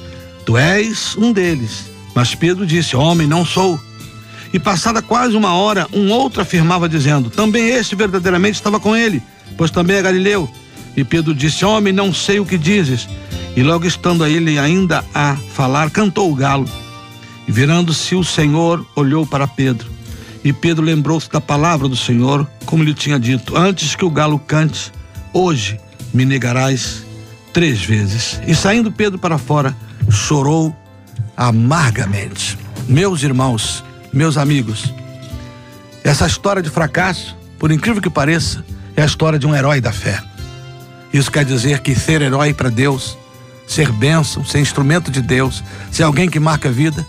Tu 0.46 0.56
és 0.56 1.16
um 1.18 1.34
deles. 1.34 1.90
Mas 2.14 2.36
Pedro 2.36 2.64
disse: 2.64 2.96
Homem, 2.96 3.26
não 3.26 3.44
sou. 3.44 3.80
E 4.54 4.60
passada 4.60 5.02
quase 5.02 5.36
uma 5.36 5.54
hora, 5.54 5.88
um 5.94 6.12
outro 6.12 6.42
afirmava, 6.42 6.90
dizendo: 6.90 7.30
Também 7.30 7.70
este 7.70 7.96
verdadeiramente 7.96 8.56
estava 8.56 8.80
com 8.80 8.96
ele, 8.96 9.22
pois 9.58 9.72
também 9.72 9.98
é 9.98 10.02
galileu. 10.02 10.50
E 10.96 11.04
Pedro 11.04 11.34
disse: 11.34 11.64
Homem, 11.64 11.94
não 11.94 12.14
sei 12.14 12.40
o 12.40 12.46
que 12.46 12.58
dizes. 12.58 13.08
E 13.56 13.64
logo 13.64 13.86
estando 13.86 14.26
ele 14.26 14.58
ainda 14.58 15.04
a 15.14 15.36
falar, 15.36 15.90
cantou 15.90 16.32
o 16.32 16.36
galo. 16.36 16.70
E 17.48 17.52
virando-se 17.52 18.16
o 18.16 18.24
Senhor, 18.24 18.86
olhou 18.96 19.26
para 19.26 19.48
Pedro. 19.48 19.90
E 20.44 20.52
Pedro 20.52 20.84
lembrou-se 20.84 21.30
da 21.30 21.40
palavra 21.40 21.88
do 21.88 21.96
Senhor, 21.96 22.48
como 22.66 22.84
lhe 22.84 22.94
tinha 22.94 23.20
dito: 23.20 23.56
Antes 23.56 23.96
que 23.96 24.06
o 24.06 24.10
galo 24.10 24.40
cante, 24.40 24.92
hoje 25.34 25.80
me 26.14 26.26
negarás 26.26 27.06
três 27.54 27.82
vezes. 27.82 28.40
E 28.48 28.56
saindo 28.56 28.92
Pedro 28.92 29.20
para 29.20 29.38
fora, 29.38 29.76
chorou 30.10 30.76
amargamente. 31.38 32.58
Meus 32.88 33.24
irmãos, 33.24 33.84
meus 34.14 34.38
amigos, 34.38 34.94
essa 36.04 36.28
história 36.28 36.62
de 36.62 36.70
fracasso, 36.70 37.38
por 37.58 37.72
incrível 37.72 38.02
que 38.02 38.10
pareça, 38.10 38.64
é 38.96 39.02
a 39.02 39.06
história 39.06 39.40
de 39.40 39.48
um 39.48 39.56
herói 39.56 39.80
da 39.80 39.92
fé. 39.92 40.22
Isso 41.14 41.32
quer 41.32 41.46
dizer 41.46 41.80
que 41.80 41.96
ser 41.96 42.22
herói 42.22 42.54
para 42.54 42.70
Deus, 42.70 43.18
ser 43.68 43.92
bênção, 43.92 44.44
ser 44.44 44.60
instrumento 44.60 45.12
de 45.12 45.22
Deus, 45.22 45.64
ser 45.92 46.04
alguém 46.04 46.30
que 46.30 46.40
marca 46.40 46.70
a 46.70 46.72
vida, 46.72 47.06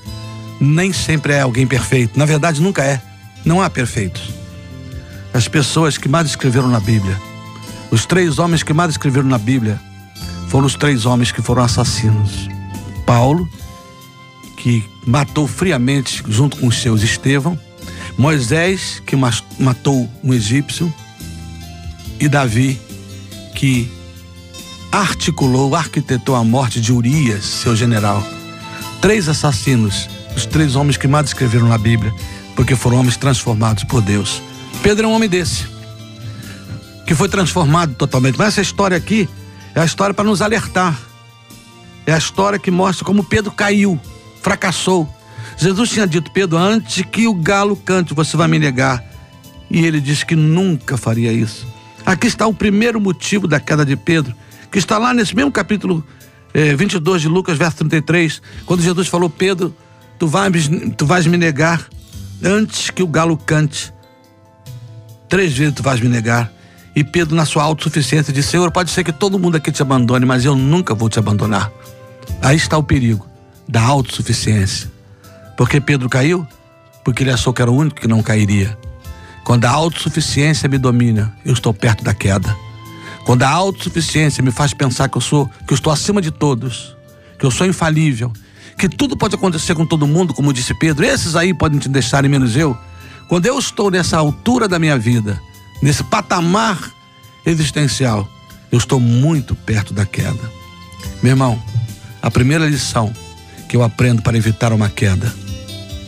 nem 0.61 0.93
sempre 0.93 1.33
é 1.33 1.41
alguém 1.41 1.67
perfeito. 1.67 2.19
Na 2.19 2.25
verdade, 2.25 2.61
nunca 2.61 2.85
é. 2.85 3.01
Não 3.45 3.61
há 3.61 3.69
perfeitos. 3.69 4.31
As 5.35 5.49
pessoas 5.49 5.99
que 5.99 6.09
mais 6.09 6.29
escreveram 6.29 6.69
na 6.69 6.79
Bíblia, 6.79 7.19
os 7.91 8.07
três 8.07 8.39
homens 8.39 8.63
que 8.63 8.73
mais 8.73 8.93
escreveram 8.93 9.29
na 9.29 9.39
Bíblia, 9.39 9.81
foram 10.49 10.67
os 10.67 10.75
três 10.75 11.07
homens 11.07 11.33
que 11.33 11.43
foram 11.43 11.63
assassinos. 11.63 12.49
Paulo, 13.07 13.49
que 14.63 14.85
matou 15.05 15.49
friamente 15.49 16.23
junto 16.29 16.57
com 16.57 16.69
os 16.69 16.81
seus 16.81 17.03
Estevão, 17.03 17.59
Moisés, 18.17 19.03
que 19.05 19.17
matou 19.59 20.09
um 20.23 20.33
egípcio, 20.33 20.93
e 22.21 22.29
Davi, 22.29 22.81
que 23.57 23.91
articulou, 24.93 25.75
arquitetou 25.75 26.37
a 26.37 26.45
morte 26.45 26.81
de 26.81 26.93
Urias, 26.93 27.45
seu 27.45 27.75
general. 27.75 28.25
Três 29.01 29.29
assassinos, 29.29 30.09
os 30.37 30.47
três 30.47 30.77
homens 30.77 30.97
que 30.97 31.09
mais 31.09 31.27
escreveram 31.27 31.67
na 31.67 31.77
Bíblia, 31.79 32.15
porque 32.55 32.77
foram 32.77 32.99
homens 32.99 33.17
transformados 33.17 33.83
por 33.83 34.01
Deus. 34.01 34.41
Pedro 34.81 35.07
é 35.07 35.09
um 35.09 35.13
homem 35.13 35.29
desse, 35.29 35.67
que 37.05 37.17
foi 37.17 37.29
transformado 37.29 37.95
totalmente. 37.95 38.39
Mas 38.39 38.49
essa 38.49 38.61
história 38.61 38.97
aqui 38.97 39.29
é 39.75 39.81
a 39.81 39.85
história 39.85 40.15
para 40.15 40.25
nos 40.25 40.41
alertar. 40.41 40.97
É 42.07 42.13
a 42.13 42.19
história 42.19 42.61
que 42.61 42.71
mostra 42.71 43.05
como 43.05 43.25
Pedro 43.25 43.51
caiu, 43.51 44.01
fracassou. 44.43 45.09
Jesus 45.57 45.91
tinha 45.91 46.07
dito, 46.07 46.31
Pedro, 46.31 46.59
antes 46.59 47.05
que 47.05 47.27
o 47.27 47.35
galo 47.35 47.77
cante, 47.77 48.13
você 48.13 48.37
vai 48.37 48.49
me 48.49 48.59
negar. 48.59 49.03
E 49.71 49.85
ele 49.87 50.01
disse 50.01 50.27
que 50.27 50.35
nunca 50.35 50.97
faria 50.97 51.33
isso. 51.33 51.67
Aqui 52.05 52.27
está 52.27 52.47
o 52.47 52.53
primeiro 52.53 53.01
motivo 53.01 53.47
da 53.47 53.61
queda 53.61 53.85
de 53.85 53.97
Pedro, 53.97 54.35
que 54.71 54.79
está 54.79 54.99
lá 54.99 55.15
nesse 55.15 55.35
mesmo 55.35 55.53
capítulo 55.53 56.05
eh, 56.53 56.75
22 56.75 57.23
de 57.23 57.29
Lucas, 57.29 57.57
verso 57.57 57.77
33, 57.79 58.43
quando 58.67 58.83
Jesus 58.83 59.07
falou: 59.07 59.31
Pedro, 59.31 59.75
tu 60.19 60.27
vais, 60.27 60.69
tu 60.97 61.07
vais 61.07 61.27
me 61.27 61.37
negar 61.37 61.87
antes 62.43 62.91
que 62.91 63.03
o 63.03 63.07
galo 63.07 63.37
cante. 63.37 63.93
Três 65.29 65.53
vezes 65.57 65.75
tu 65.75 65.83
vais 65.83 66.01
me 66.01 66.09
negar. 66.09 66.53
E 66.95 67.03
Pedro, 67.03 67.35
na 67.35 67.47
sua 67.47 67.63
autossuficiência, 67.63 68.33
disse: 68.33 68.51
Senhor, 68.51 68.71
pode 68.73 68.91
ser 68.91 69.05
que 69.05 69.13
todo 69.13 69.39
mundo 69.39 69.57
aqui 69.57 69.71
te 69.71 69.81
abandone, 69.81 70.27
mas 70.27 70.45
eu 70.45 70.57
nunca 70.57 70.95
vou 70.95 71.09
te 71.09 71.19
abandonar. 71.19 71.71
Aí 72.43 72.57
está 72.57 72.77
o 72.77 72.83
perigo 72.83 73.32
da 73.73 73.81
autossuficiência. 73.81 74.93
Porque 75.57 75.81
Pedro 75.81 76.07
caiu? 76.07 76.47
Porque 77.03 77.23
ele 77.23 77.33
achou 77.33 77.55
que 77.55 77.63
era 77.63 77.71
o 77.71 77.75
único 77.75 77.99
que 77.99 78.07
não 78.07 78.23
cairia. 78.23 78.79
Quando 79.45 79.65
a 79.65 79.71
autossuficiência 79.71 80.69
me 80.69 80.77
domina, 80.77 81.35
eu 81.43 81.55
estou 81.55 81.73
perto 81.73 82.05
da 82.05 82.13
queda. 82.13 82.55
Quando 83.25 83.45
a 83.45 83.49
autossuficiência 83.49 84.45
me 84.45 84.51
faz 84.51 84.75
pensar 84.75 85.09
que 85.09 85.17
eu 85.17 85.23
sou, 85.23 85.51
que 85.67 85.73
eu 85.73 85.75
estou 85.75 85.91
acima 85.91 86.21
de 86.21 86.31
todos, 86.31 86.95
que 87.39 87.47
eu 87.47 87.51
sou 87.51 87.67
infalível, 87.67 88.31
que 88.77 88.91
tudo 88.91 89.17
pode 89.17 89.37
acontecer 89.37 89.75
com 89.75 89.87
todo 89.87 90.07
mundo, 90.07 90.35
como 90.35 90.53
disse 90.53 90.75
Pedro, 90.75 91.07
esses 91.07 91.35
aí 91.35 91.55
podem 91.55 91.79
te 91.79 91.89
deixar 91.89 92.23
menos 92.29 92.55
eu. 92.55 92.77
Quando 93.27 93.47
eu 93.47 93.59
estou 93.59 93.91
nessa 93.91 94.19
altura 94.19 94.69
da 94.69 94.79
minha 94.79 94.99
vida, 94.99 95.41
nesse 95.81 96.05
patamar 96.05 96.79
existencial, 97.47 98.29
eu 98.71 98.77
estou 98.77 99.01
muito 99.01 99.55
perto 99.55 99.95
da 99.95 100.05
queda. 100.05 100.53
Meu 101.23 101.31
irmão, 101.33 101.63
a 102.21 102.31
primeira 102.31 102.69
lição 102.69 103.11
que 103.73 103.77
eu 103.77 103.83
aprendo 103.83 104.21
para 104.21 104.37
evitar 104.37 104.71
uma 104.71 104.91
queda: 104.91 105.35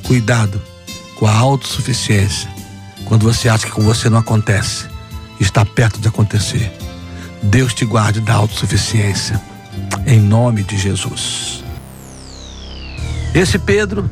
cuidado 0.03 0.61
com 1.17 1.27
a 1.27 1.33
autossuficiência. 1.35 2.47
Quando 3.07 3.23
você 3.23 3.49
acha 3.49 3.65
que 3.65 3.73
com 3.73 3.81
você 3.81 4.11
não 4.11 4.19
acontece, 4.19 4.85
está 5.41 5.65
perto 5.65 5.99
de 5.99 6.07
acontecer. 6.07 6.71
Deus 7.43 7.73
te 7.73 7.87
guarde 7.87 8.21
da 8.21 8.35
autossuficiência. 8.35 9.41
Em 10.07 10.21
nome 10.21 10.63
de 10.63 10.77
Jesus. 10.77 11.65
Esse 13.35 13.59
Pedro, 13.59 14.11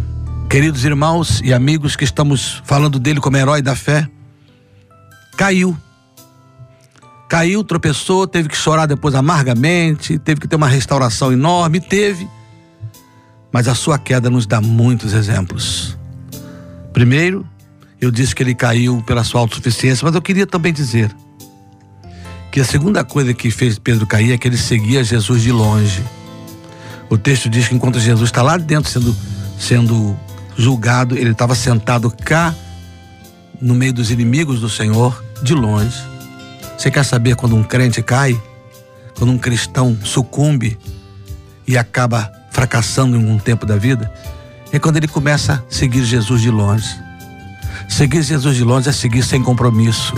queridos 0.48 0.86
irmãos 0.86 1.42
e 1.44 1.52
amigos 1.52 1.94
que 1.94 2.04
estamos 2.04 2.62
falando 2.64 2.98
dele 2.98 3.20
como 3.20 3.36
herói 3.36 3.60
da 3.60 3.76
fé, 3.76 4.08
caiu. 5.36 5.76
Caiu, 7.28 7.62
tropeçou, 7.62 8.26
teve 8.26 8.48
que 8.48 8.56
chorar 8.56 8.86
depois 8.86 9.14
amargamente, 9.14 10.18
teve 10.18 10.40
que 10.40 10.48
ter 10.48 10.56
uma 10.56 10.68
restauração 10.68 11.30
enorme, 11.30 11.80
teve. 11.80 12.26
Mas 13.52 13.68
a 13.68 13.74
sua 13.74 13.98
queda 13.98 14.30
nos 14.30 14.46
dá 14.46 14.60
muitos 14.60 15.12
exemplos. 15.12 15.96
Primeiro, 16.92 17.46
eu 18.00 18.10
disse 18.10 18.34
que 18.34 18.42
ele 18.42 18.54
caiu 18.54 19.02
pela 19.06 19.22
sua 19.22 19.40
autossuficiência, 19.40 20.04
mas 20.04 20.14
eu 20.14 20.22
queria 20.22 20.46
também 20.46 20.72
dizer 20.72 21.14
que 22.50 22.60
a 22.60 22.64
segunda 22.64 23.04
coisa 23.04 23.32
que 23.32 23.50
fez 23.50 23.78
Pedro 23.78 24.06
cair 24.06 24.32
é 24.32 24.38
que 24.38 24.48
ele 24.48 24.56
seguia 24.56 25.04
Jesus 25.04 25.42
de 25.42 25.52
longe. 25.52 26.02
O 27.08 27.16
texto 27.16 27.48
diz 27.48 27.68
que 27.68 27.74
enquanto 27.74 28.00
Jesus 28.00 28.28
está 28.28 28.42
lá 28.42 28.56
dentro 28.56 28.90
sendo, 28.90 29.16
sendo 29.58 30.18
julgado, 30.56 31.16
ele 31.16 31.30
estava 31.30 31.54
sentado 31.54 32.10
cá 32.10 32.54
no 33.60 33.74
meio 33.74 33.92
dos 33.92 34.10
inimigos 34.10 34.60
do 34.60 34.68
Senhor, 34.68 35.22
de 35.42 35.54
longe. 35.54 35.96
Você 36.76 36.90
quer 36.90 37.04
saber 37.04 37.36
quando 37.36 37.54
um 37.54 37.62
crente 37.62 38.02
cai? 38.02 38.40
Quando 39.16 39.30
um 39.30 39.38
cristão 39.38 39.96
sucumbe 40.02 40.78
e 41.66 41.78
acaba 41.78 42.30
fracassando 42.52 43.16
em 43.16 43.28
um 43.28 43.38
tempo 43.38 43.66
da 43.66 43.76
vida? 43.76 44.12
É 44.72 44.78
quando 44.78 44.98
ele 44.98 45.08
começa 45.08 45.54
a 45.54 45.72
seguir 45.72 46.04
Jesus 46.04 46.40
de 46.40 46.50
longe. 46.50 46.88
Seguir 47.88 48.22
Jesus 48.22 48.56
de 48.56 48.64
longe 48.64 48.88
é 48.88 48.92
seguir 48.92 49.22
sem 49.22 49.42
compromisso, 49.42 50.14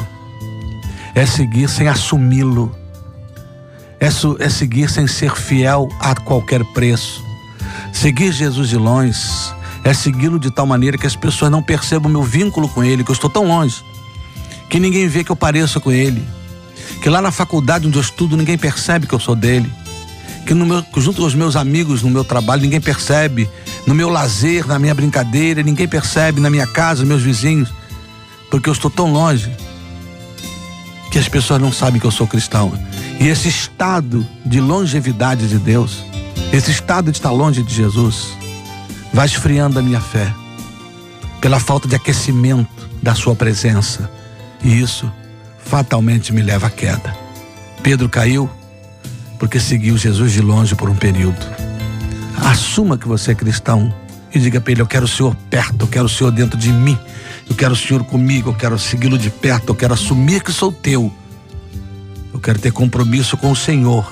é 1.15 1.25
seguir 1.25 1.69
sem 1.69 1.89
assumi-lo, 1.89 2.77
é, 3.99 4.07
é 4.45 4.49
seguir 4.49 4.91
sem 4.91 5.07
ser 5.07 5.35
fiel 5.35 5.89
a 5.99 6.15
qualquer 6.15 6.63
preço. 6.67 7.25
Seguir 7.93 8.33
Jesus 8.33 8.69
de 8.69 8.77
longe 8.77 9.19
é 9.83 9.93
segui-lo 9.93 10.39
de 10.39 10.51
tal 10.51 10.67
maneira 10.67 10.97
que 10.97 11.07
as 11.07 11.17
pessoas 11.17 11.51
não 11.51 11.63
percebam 11.63 12.11
meu 12.11 12.23
vínculo 12.23 12.69
com 12.69 12.83
ele, 12.83 13.05
que 13.05 13.11
eu 13.11 13.15
estou 13.15 13.31
tão 13.31 13.47
longe, 13.47 13.85
que 14.69 14.81
ninguém 14.81 15.09
vê 15.09 15.23
que 15.23 15.31
eu 15.31 15.37
pareço 15.37 15.81
com 15.81 15.93
ele, 15.93 16.27
que 17.03 17.09
lá 17.09 17.21
na 17.21 17.31
faculdade 17.31 17.87
onde 17.87 17.97
eu 17.97 18.03
estudo 18.03 18.37
ninguém 18.37 18.57
percebe 18.57 19.07
que 19.07 19.15
eu 19.15 19.21
sou 19.21 19.37
dele, 19.37 19.71
que 20.45 20.55
no 20.55 20.67
meu, 20.67 20.85
junto 20.97 21.21
com 21.21 21.27
os 21.27 21.35
meus 21.35 21.57
amigos 21.57 22.03
no 22.03 22.11
meu 22.11 22.25
trabalho 22.25 22.63
ninguém 22.63 22.81
percebe, 22.81 23.49
no 23.87 23.95
meu 23.95 24.09
lazer, 24.09 24.67
na 24.67 24.79
minha 24.79 24.95
brincadeira, 24.95 25.63
ninguém 25.63 25.89
percebe, 25.89 26.41
na 26.41 26.51
minha 26.51 26.67
casa, 26.67 27.05
meus 27.05 27.23
vizinhos, 27.23 27.73
porque 28.51 28.69
eu 28.69 28.73
estou 28.73 28.91
tão 28.91 29.13
longe 29.13 29.51
que 31.11 31.19
as 31.19 31.29
pessoas 31.29 31.61
não 31.61 31.73
sabem 31.73 32.01
que 32.01 32.07
eu 32.07 32.11
sou 32.11 32.27
cristão. 32.27 32.73
E 33.21 33.29
esse 33.29 33.49
estado 33.49 34.27
de 34.45 34.61
longevidade 34.61 35.49
de 35.49 35.59
Deus, 35.59 36.05
esse 36.53 36.71
estado 36.71 37.11
de 37.11 37.19
estar 37.19 37.31
longe 37.31 37.63
de 37.63 37.75
Jesus, 37.75 38.37
vai 39.13 39.27
esfriando 39.27 39.79
a 39.79 39.83
minha 39.83 40.01
fé 40.01 40.33
pela 41.41 41.61
falta 41.61 41.87
de 41.87 41.95
aquecimento 41.95 42.89
da 43.03 43.15
sua 43.15 43.35
presença. 43.35 44.11
E 44.63 44.81
isso 44.81 45.11
fatalmente 45.65 46.33
me 46.33 46.43
leva 46.43 46.67
à 46.67 46.71
queda. 46.71 47.15
Pedro 47.83 48.09
caiu 48.09 48.51
porque 49.45 49.61
seguiu 49.61 49.95
Jesus 49.99 50.33
de 50.33 50.41
longe 50.41 50.75
por 50.75 50.89
um 50.89 50.97
período. 50.97 51.37
Assuma 52.47 52.97
que 52.97 53.07
você 53.07 53.33
é 53.33 53.35
cristão 53.35 53.95
e 54.35 54.39
diga 54.39 54.59
para 54.59 54.73
ele: 54.73 54.81
Eu 54.81 54.87
quero 54.87 55.05
o 55.05 55.09
Senhor 55.09 55.37
perto, 55.51 55.83
eu 55.83 55.87
quero 55.87 56.07
o 56.07 56.09
Senhor 56.09 56.31
dentro 56.31 56.59
de 56.59 56.73
mim, 56.73 56.99
eu 57.47 57.55
quero 57.55 57.75
o 57.75 57.77
Senhor 57.77 58.03
comigo, 58.05 58.49
eu 58.49 58.55
quero 58.55 58.79
segui-lo 58.79 59.19
de 59.19 59.29
perto, 59.29 59.69
eu 59.69 59.75
quero 59.75 59.93
assumir 59.93 60.43
que 60.43 60.51
sou 60.51 60.73
teu. 60.73 61.13
quero 62.43 62.59
ter 62.59 62.73
compromisso 62.73 63.37
com 63.37 63.51
o 63.51 63.57
Senhor. 63.57 64.11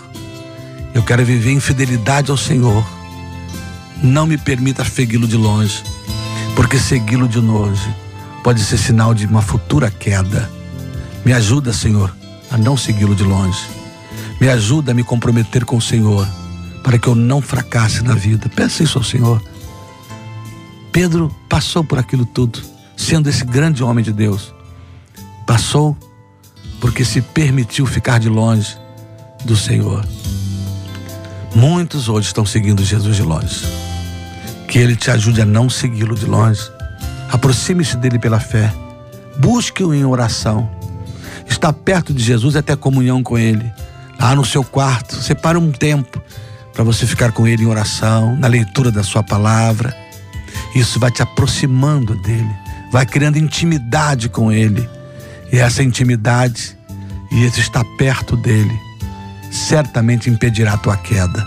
Eu 0.92 1.02
quero 1.02 1.24
viver 1.24 1.52
em 1.52 1.60
fidelidade 1.60 2.30
ao 2.30 2.36
Senhor. 2.36 2.86
Não 4.02 4.26
me 4.26 4.36
permita 4.36 4.84
segui-lo 4.84 5.26
de 5.26 5.38
longe, 5.38 5.82
porque 6.54 6.78
segui-lo 6.78 7.26
de 7.26 7.38
longe 7.38 7.88
pode 8.44 8.62
ser 8.62 8.76
sinal 8.76 9.14
de 9.14 9.24
uma 9.24 9.40
futura 9.40 9.90
queda. 9.90 10.50
Me 11.24 11.32
ajuda, 11.32 11.72
Senhor, 11.72 12.14
a 12.50 12.58
não 12.58 12.76
segui-lo 12.76 13.14
de 13.14 13.24
longe. 13.24 13.81
Me 14.42 14.48
ajuda 14.48 14.90
a 14.90 14.94
me 14.94 15.04
comprometer 15.04 15.64
com 15.64 15.76
o 15.76 15.80
Senhor, 15.80 16.26
para 16.82 16.98
que 16.98 17.06
eu 17.06 17.14
não 17.14 17.40
fracasse 17.40 18.02
na 18.02 18.12
vida. 18.12 18.48
Peça 18.48 18.82
isso 18.82 18.98
ao 18.98 19.04
Senhor. 19.04 19.40
Pedro 20.90 21.32
passou 21.48 21.84
por 21.84 21.96
aquilo 21.96 22.26
tudo, 22.26 22.60
sendo 22.96 23.28
esse 23.28 23.44
grande 23.44 23.84
homem 23.84 24.04
de 24.04 24.12
Deus. 24.12 24.52
Passou 25.46 25.96
porque 26.80 27.04
se 27.04 27.20
permitiu 27.20 27.86
ficar 27.86 28.18
de 28.18 28.28
longe 28.28 28.76
do 29.44 29.54
Senhor. 29.54 30.04
Muitos 31.54 32.08
hoje 32.08 32.26
estão 32.26 32.44
seguindo 32.44 32.82
Jesus 32.82 33.14
de 33.14 33.22
longe. 33.22 33.64
Que 34.66 34.80
Ele 34.80 34.96
te 34.96 35.12
ajude 35.12 35.40
a 35.40 35.46
não 35.46 35.70
segui-lo 35.70 36.16
de 36.16 36.26
longe. 36.26 36.68
Aproxime-se 37.30 37.96
dele 37.96 38.18
pela 38.18 38.40
fé. 38.40 38.74
Busque-o 39.38 39.94
em 39.94 40.04
oração. 40.04 40.68
Estar 41.48 41.72
perto 41.72 42.12
de 42.12 42.24
Jesus 42.24 42.56
é 42.56 42.60
ter 42.60 42.76
comunhão 42.76 43.22
com 43.22 43.38
Ele. 43.38 43.72
Lá 44.22 44.36
no 44.36 44.44
seu 44.44 44.62
quarto, 44.62 45.16
separe 45.16 45.58
um 45.58 45.72
tempo 45.72 46.22
para 46.72 46.84
você 46.84 47.04
ficar 47.04 47.32
com 47.32 47.44
Ele 47.44 47.64
em 47.64 47.66
oração, 47.66 48.36
na 48.36 48.46
leitura 48.46 48.92
da 48.92 49.02
Sua 49.02 49.20
palavra. 49.20 49.92
Isso 50.76 51.00
vai 51.00 51.10
te 51.10 51.20
aproximando 51.20 52.14
dele, 52.22 52.48
vai 52.92 53.04
criando 53.04 53.36
intimidade 53.36 54.28
com 54.28 54.52
Ele. 54.52 54.88
E 55.52 55.58
essa 55.58 55.82
intimidade 55.82 56.78
e 57.32 57.44
esse 57.44 57.58
estar 57.58 57.84
perto 57.98 58.36
dele 58.36 58.72
certamente 59.50 60.30
impedirá 60.30 60.74
a 60.74 60.78
tua 60.78 60.96
queda. 60.96 61.44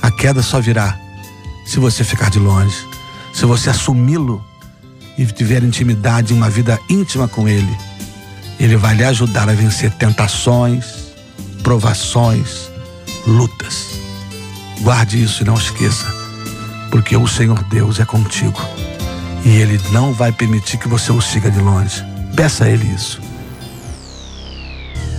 A 0.00 0.08
queda 0.08 0.42
só 0.42 0.60
virá 0.60 0.96
se 1.66 1.80
você 1.80 2.04
ficar 2.04 2.30
de 2.30 2.38
longe, 2.38 2.86
se 3.34 3.44
você 3.44 3.68
assumi-lo 3.68 4.40
e 5.18 5.26
tiver 5.26 5.64
intimidade, 5.64 6.32
uma 6.32 6.48
vida 6.48 6.78
íntima 6.88 7.26
com 7.26 7.48
ele. 7.48 7.76
Ele 8.60 8.76
vai 8.76 8.94
lhe 8.94 9.04
ajudar 9.04 9.48
a 9.48 9.54
vencer 9.54 9.90
tentações, 9.90 11.01
provações, 11.62 12.70
lutas. 13.26 13.90
Guarde 14.80 15.22
isso 15.22 15.42
e 15.42 15.46
não 15.46 15.54
esqueça, 15.54 16.06
porque 16.90 17.16
o 17.16 17.26
Senhor 17.26 17.62
Deus 17.64 18.00
é 18.00 18.04
contigo 18.04 18.60
e 19.44 19.48
ele 19.48 19.80
não 19.90 20.12
vai 20.12 20.32
permitir 20.32 20.76
que 20.78 20.88
você 20.88 21.12
o 21.12 21.20
siga 21.20 21.50
de 21.50 21.60
longe. 21.60 22.04
Peça 22.34 22.64
a 22.64 22.68
ele 22.68 22.86
isso. 22.86 23.20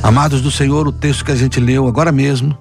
Amados 0.02 0.42
do 0.42 0.52
Senhor, 0.52 0.88
o 0.88 0.92
texto 0.92 1.24
que 1.24 1.32
a 1.32 1.36
gente 1.36 1.60
leu 1.60 1.88
agora 1.88 2.12
mesmo 2.12 2.58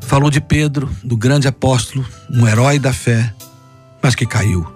falou 0.00 0.30
de 0.30 0.40
Pedro, 0.40 0.88
do 1.04 1.16
grande 1.16 1.46
apóstolo, 1.46 2.04
um 2.30 2.46
herói 2.48 2.78
da 2.78 2.92
fé, 2.92 3.32
mas 4.02 4.14
que 4.14 4.26
caiu. 4.26 4.66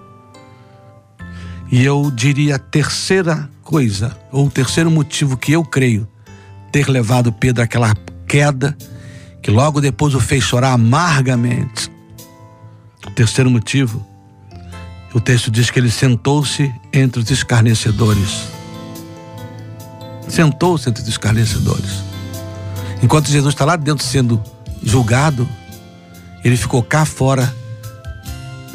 E 1.71 1.83
eu 1.83 2.11
diria 2.11 2.55
a 2.55 2.59
terceira 2.59 3.49
coisa, 3.63 4.15
ou 4.31 4.45
o 4.45 4.51
terceiro 4.51 4.91
motivo 4.91 5.35
que 5.35 5.51
eu 5.51 5.63
creio 5.63 6.07
ter 6.75 6.89
levado 6.89 7.31
Pedro 7.31 7.63
àquela 7.63 7.93
queda, 8.27 8.75
que 9.41 9.49
logo 9.49 9.79
depois 9.79 10.13
o 10.13 10.19
fez 10.19 10.43
chorar 10.43 10.73
amargamente. 10.73 11.89
O 13.07 13.11
terceiro 13.11 13.49
motivo, 13.49 14.05
o 15.13 15.21
texto 15.21 15.49
diz 15.49 15.69
que 15.69 15.79
ele 15.79 15.89
sentou-se 15.89 16.69
entre 16.91 17.21
os 17.21 17.31
escarnecedores 17.31 18.55
sentou-se 20.27 20.89
entre 20.89 21.01
os 21.01 21.07
escarnecedores. 21.07 22.03
Enquanto 23.01 23.29
Jesus 23.29 23.53
está 23.53 23.63
lá 23.63 23.77
dentro 23.77 24.03
sendo 24.03 24.43
julgado, 24.83 25.47
ele 26.43 26.57
ficou 26.57 26.83
cá 26.83 27.05
fora, 27.05 27.53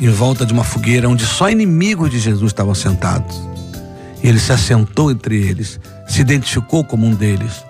em 0.01 0.09
volta 0.09 0.47
de 0.47 0.55
uma 0.55 0.65
fogueira, 0.65 1.07
onde 1.07 1.27
só 1.27 1.51
inimigos 1.51 2.11
de 2.11 2.19
Jesus 2.19 2.51
estavam 2.51 2.75
sentados. 2.75 3.37
E 4.23 4.29
ele 4.29 4.39
se 4.39 4.53
assentou 4.53 5.11
entre 5.11 5.37
eles, 5.37 5.79
se 6.09 6.23
identificou 6.23 6.83
como 6.83 7.05
um 7.05 7.15
deles, 7.15 7.63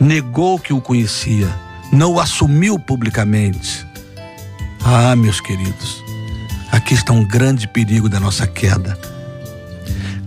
negou 0.00 0.58
que 0.58 0.72
o 0.72 0.80
conhecia, 0.80 1.48
não 1.92 2.14
o 2.14 2.20
assumiu 2.20 2.78
publicamente. 2.78 3.86
Ah, 4.84 5.16
meus 5.16 5.40
queridos, 5.40 6.02
aqui 6.70 6.94
está 6.94 7.12
um 7.12 7.24
grande 7.24 7.66
perigo 7.68 8.08
da 8.08 8.20
nossa 8.20 8.46
queda 8.46 8.96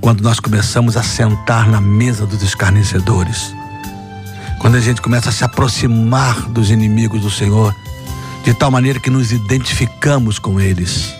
quando 0.02 0.22
nós 0.22 0.40
começamos 0.40 0.96
a 0.96 1.04
sentar 1.04 1.68
na 1.68 1.82
mesa 1.82 2.26
dos 2.26 2.42
escarnecedores, 2.42 3.54
quando 4.58 4.76
a 4.76 4.80
gente 4.80 5.02
começa 5.02 5.30
a 5.30 5.32
se 5.32 5.44
aproximar 5.44 6.50
dos 6.50 6.72
inimigos 6.72 7.22
do 7.22 7.30
Senhor, 7.30 7.76
de 8.44 8.54
tal 8.54 8.72
maneira 8.72 9.00
que 9.00 9.10
nos 9.10 9.32
identificamos 9.32 10.40
com 10.40 10.60
eles. 10.60 11.14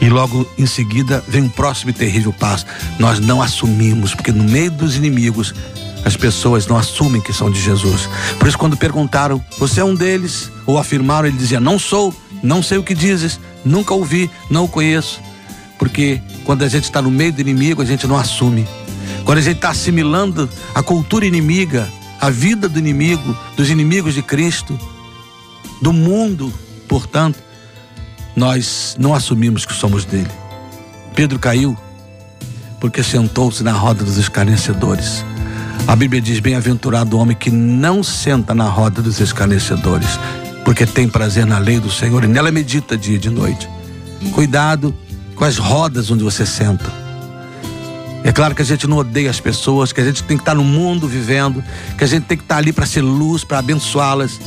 E 0.00 0.10
logo 0.10 0.46
em 0.58 0.66
seguida 0.66 1.24
vem 1.26 1.44
um 1.44 1.48
próximo 1.48 1.90
e 1.90 1.94
terrível 1.94 2.32
passo. 2.32 2.66
Nós 2.98 3.18
não 3.18 3.40
assumimos, 3.40 4.14
porque 4.14 4.30
no 4.30 4.44
meio 4.44 4.70
dos 4.70 4.94
inimigos 4.94 5.54
as 6.06 6.16
pessoas 6.16 6.68
não 6.68 6.76
assumem 6.76 7.20
que 7.20 7.32
são 7.32 7.50
de 7.50 7.60
Jesus. 7.60 8.08
Por 8.38 8.46
isso, 8.46 8.56
quando 8.56 8.76
perguntaram, 8.76 9.44
você 9.58 9.80
é 9.80 9.84
um 9.84 9.92
deles? 9.92 10.52
Ou 10.64 10.78
afirmaram, 10.78 11.26
ele 11.26 11.36
dizia, 11.36 11.58
não 11.58 11.80
sou, 11.80 12.14
não 12.44 12.62
sei 12.62 12.78
o 12.78 12.82
que 12.84 12.94
dizes, 12.94 13.40
nunca 13.64 13.92
ouvi, 13.92 14.30
não 14.48 14.66
o 14.66 14.68
conheço. 14.68 15.20
Porque 15.80 16.22
quando 16.44 16.62
a 16.62 16.68
gente 16.68 16.84
está 16.84 17.02
no 17.02 17.10
meio 17.10 17.32
do 17.32 17.40
inimigo, 17.40 17.82
a 17.82 17.84
gente 17.84 18.06
não 18.06 18.16
assume. 18.16 18.68
Quando 19.24 19.38
a 19.38 19.40
gente 19.40 19.56
está 19.56 19.70
assimilando 19.70 20.48
a 20.72 20.80
cultura 20.80 21.26
inimiga, 21.26 21.88
a 22.20 22.30
vida 22.30 22.68
do 22.68 22.78
inimigo, 22.78 23.36
dos 23.56 23.68
inimigos 23.68 24.14
de 24.14 24.22
Cristo, 24.22 24.78
do 25.82 25.92
mundo, 25.92 26.54
portanto, 26.86 27.42
nós 28.36 28.94
não 28.96 29.12
assumimos 29.12 29.66
que 29.66 29.74
somos 29.74 30.04
dele. 30.04 30.30
Pedro 31.16 31.40
caiu 31.40 31.76
porque 32.80 33.02
sentou-se 33.02 33.64
na 33.64 33.72
roda 33.72 34.04
dos 34.04 34.18
escarnecedores. 34.18 35.24
A 35.86 35.96
Bíblia 35.96 36.20
diz: 36.20 36.40
Bem-aventurado 36.40 37.16
o 37.16 37.20
homem 37.20 37.36
que 37.36 37.50
não 37.50 38.02
senta 38.02 38.54
na 38.54 38.68
roda 38.68 39.02
dos 39.02 39.20
escarnecedores, 39.20 40.18
porque 40.64 40.86
tem 40.86 41.08
prazer 41.08 41.46
na 41.46 41.58
lei 41.58 41.80
do 41.80 41.90
Senhor 41.90 42.24
e 42.24 42.26
nela 42.26 42.50
medita 42.50 42.96
dia 42.96 43.16
e 43.16 43.18
de 43.18 43.30
noite. 43.30 43.68
Cuidado 44.32 44.94
com 45.34 45.44
as 45.44 45.58
rodas 45.58 46.10
onde 46.10 46.24
você 46.24 46.46
senta. 46.46 46.90
É 48.24 48.32
claro 48.32 48.54
que 48.54 48.62
a 48.62 48.64
gente 48.64 48.88
não 48.88 48.96
odeia 48.96 49.30
as 49.30 49.38
pessoas, 49.38 49.92
que 49.92 50.00
a 50.00 50.04
gente 50.04 50.24
tem 50.24 50.36
que 50.36 50.42
estar 50.42 50.54
no 50.54 50.64
mundo 50.64 51.06
vivendo, 51.06 51.62
que 51.96 52.02
a 52.02 52.06
gente 52.08 52.24
tem 52.24 52.36
que 52.36 52.42
estar 52.42 52.56
ali 52.56 52.72
para 52.72 52.84
ser 52.84 53.02
luz, 53.02 53.44
para 53.44 53.58
abençoá-las. 53.58 54.40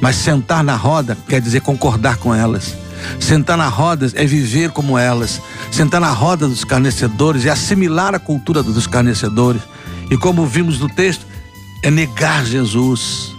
Mas 0.00 0.16
sentar 0.16 0.64
na 0.64 0.74
roda 0.74 1.16
quer 1.28 1.40
dizer 1.40 1.60
concordar 1.60 2.16
com 2.16 2.34
elas. 2.34 2.74
Sentar 3.20 3.56
na 3.56 3.68
roda 3.68 4.10
é 4.14 4.26
viver 4.26 4.70
como 4.70 4.98
elas. 4.98 5.40
Sentar 5.70 6.00
na 6.00 6.10
roda 6.10 6.48
dos 6.48 6.58
escarnecedores 6.58 7.46
é 7.46 7.50
assimilar 7.50 8.14
a 8.14 8.18
cultura 8.18 8.62
dos 8.62 8.76
escarnecedores. 8.76 9.62
E 10.10 10.16
como 10.16 10.46
vimos 10.46 10.78
no 10.78 10.88
texto, 10.88 11.26
é 11.82 11.90
negar 11.90 12.44
Jesus. 12.44 13.34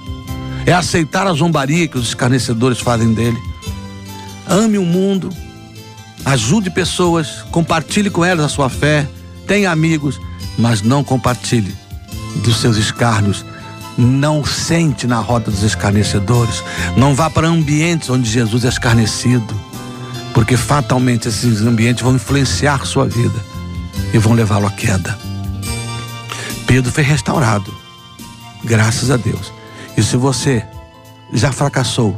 É 0.65 0.73
aceitar 0.73 1.27
a 1.27 1.33
zombaria 1.33 1.87
que 1.87 1.97
os 1.97 2.07
escarnecedores 2.07 2.79
fazem 2.79 3.13
dele. 3.13 3.37
Ame 4.47 4.77
o 4.77 4.83
mundo, 4.83 5.29
Ajude 6.25 6.71
pessoas, 6.71 7.43
compartilhe 7.51 8.09
com 8.09 8.25
elas 8.25 8.45
a 8.45 8.49
sua 8.49 8.67
fé, 8.67 9.07
tenha 9.45 9.69
amigos, 9.69 10.19
mas 10.57 10.81
não 10.81 11.03
compartilhe 11.03 11.71
dos 12.37 12.57
seus 12.57 12.77
escárnios. 12.77 13.45
Não 13.95 14.43
sente 14.43 15.05
na 15.05 15.19
roda 15.19 15.51
dos 15.51 15.61
escarnecedores. 15.61 16.63
Não 16.97 17.13
vá 17.13 17.29
para 17.29 17.47
ambientes 17.47 18.09
onde 18.09 18.29
Jesus 18.29 18.65
é 18.65 18.69
escarnecido, 18.69 19.53
porque 20.33 20.57
fatalmente 20.57 21.27
esses 21.27 21.61
ambientes 21.61 22.03
vão 22.03 22.15
influenciar 22.15 22.85
sua 22.85 23.05
vida 23.05 23.39
e 24.11 24.17
vão 24.17 24.33
levá-lo 24.33 24.65
à 24.65 24.71
queda. 24.71 25.17
Pedro 26.75 26.91
foi 26.91 27.05
restaurado, 27.05 27.73
graças 28.61 29.09
a 29.09 29.15
Deus. 29.15 29.49
E 29.95 30.03
se 30.03 30.17
você 30.17 30.61
já 31.31 31.49
fracassou, 31.49 32.13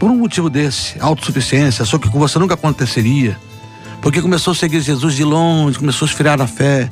por 0.00 0.10
um 0.10 0.16
motivo 0.16 0.50
desse, 0.50 0.98
autossuficiência, 0.98 1.84
achou 1.84 2.00
que 2.00 2.10
com 2.10 2.18
você 2.18 2.40
nunca 2.40 2.54
aconteceria, 2.54 3.38
porque 4.00 4.20
começou 4.20 4.50
a 4.50 4.56
seguir 4.56 4.80
Jesus 4.80 5.14
de 5.14 5.22
longe, 5.22 5.78
começou 5.78 6.06
a 6.06 6.08
esfriar 6.08 6.36
na 6.36 6.48
fé, 6.48 6.90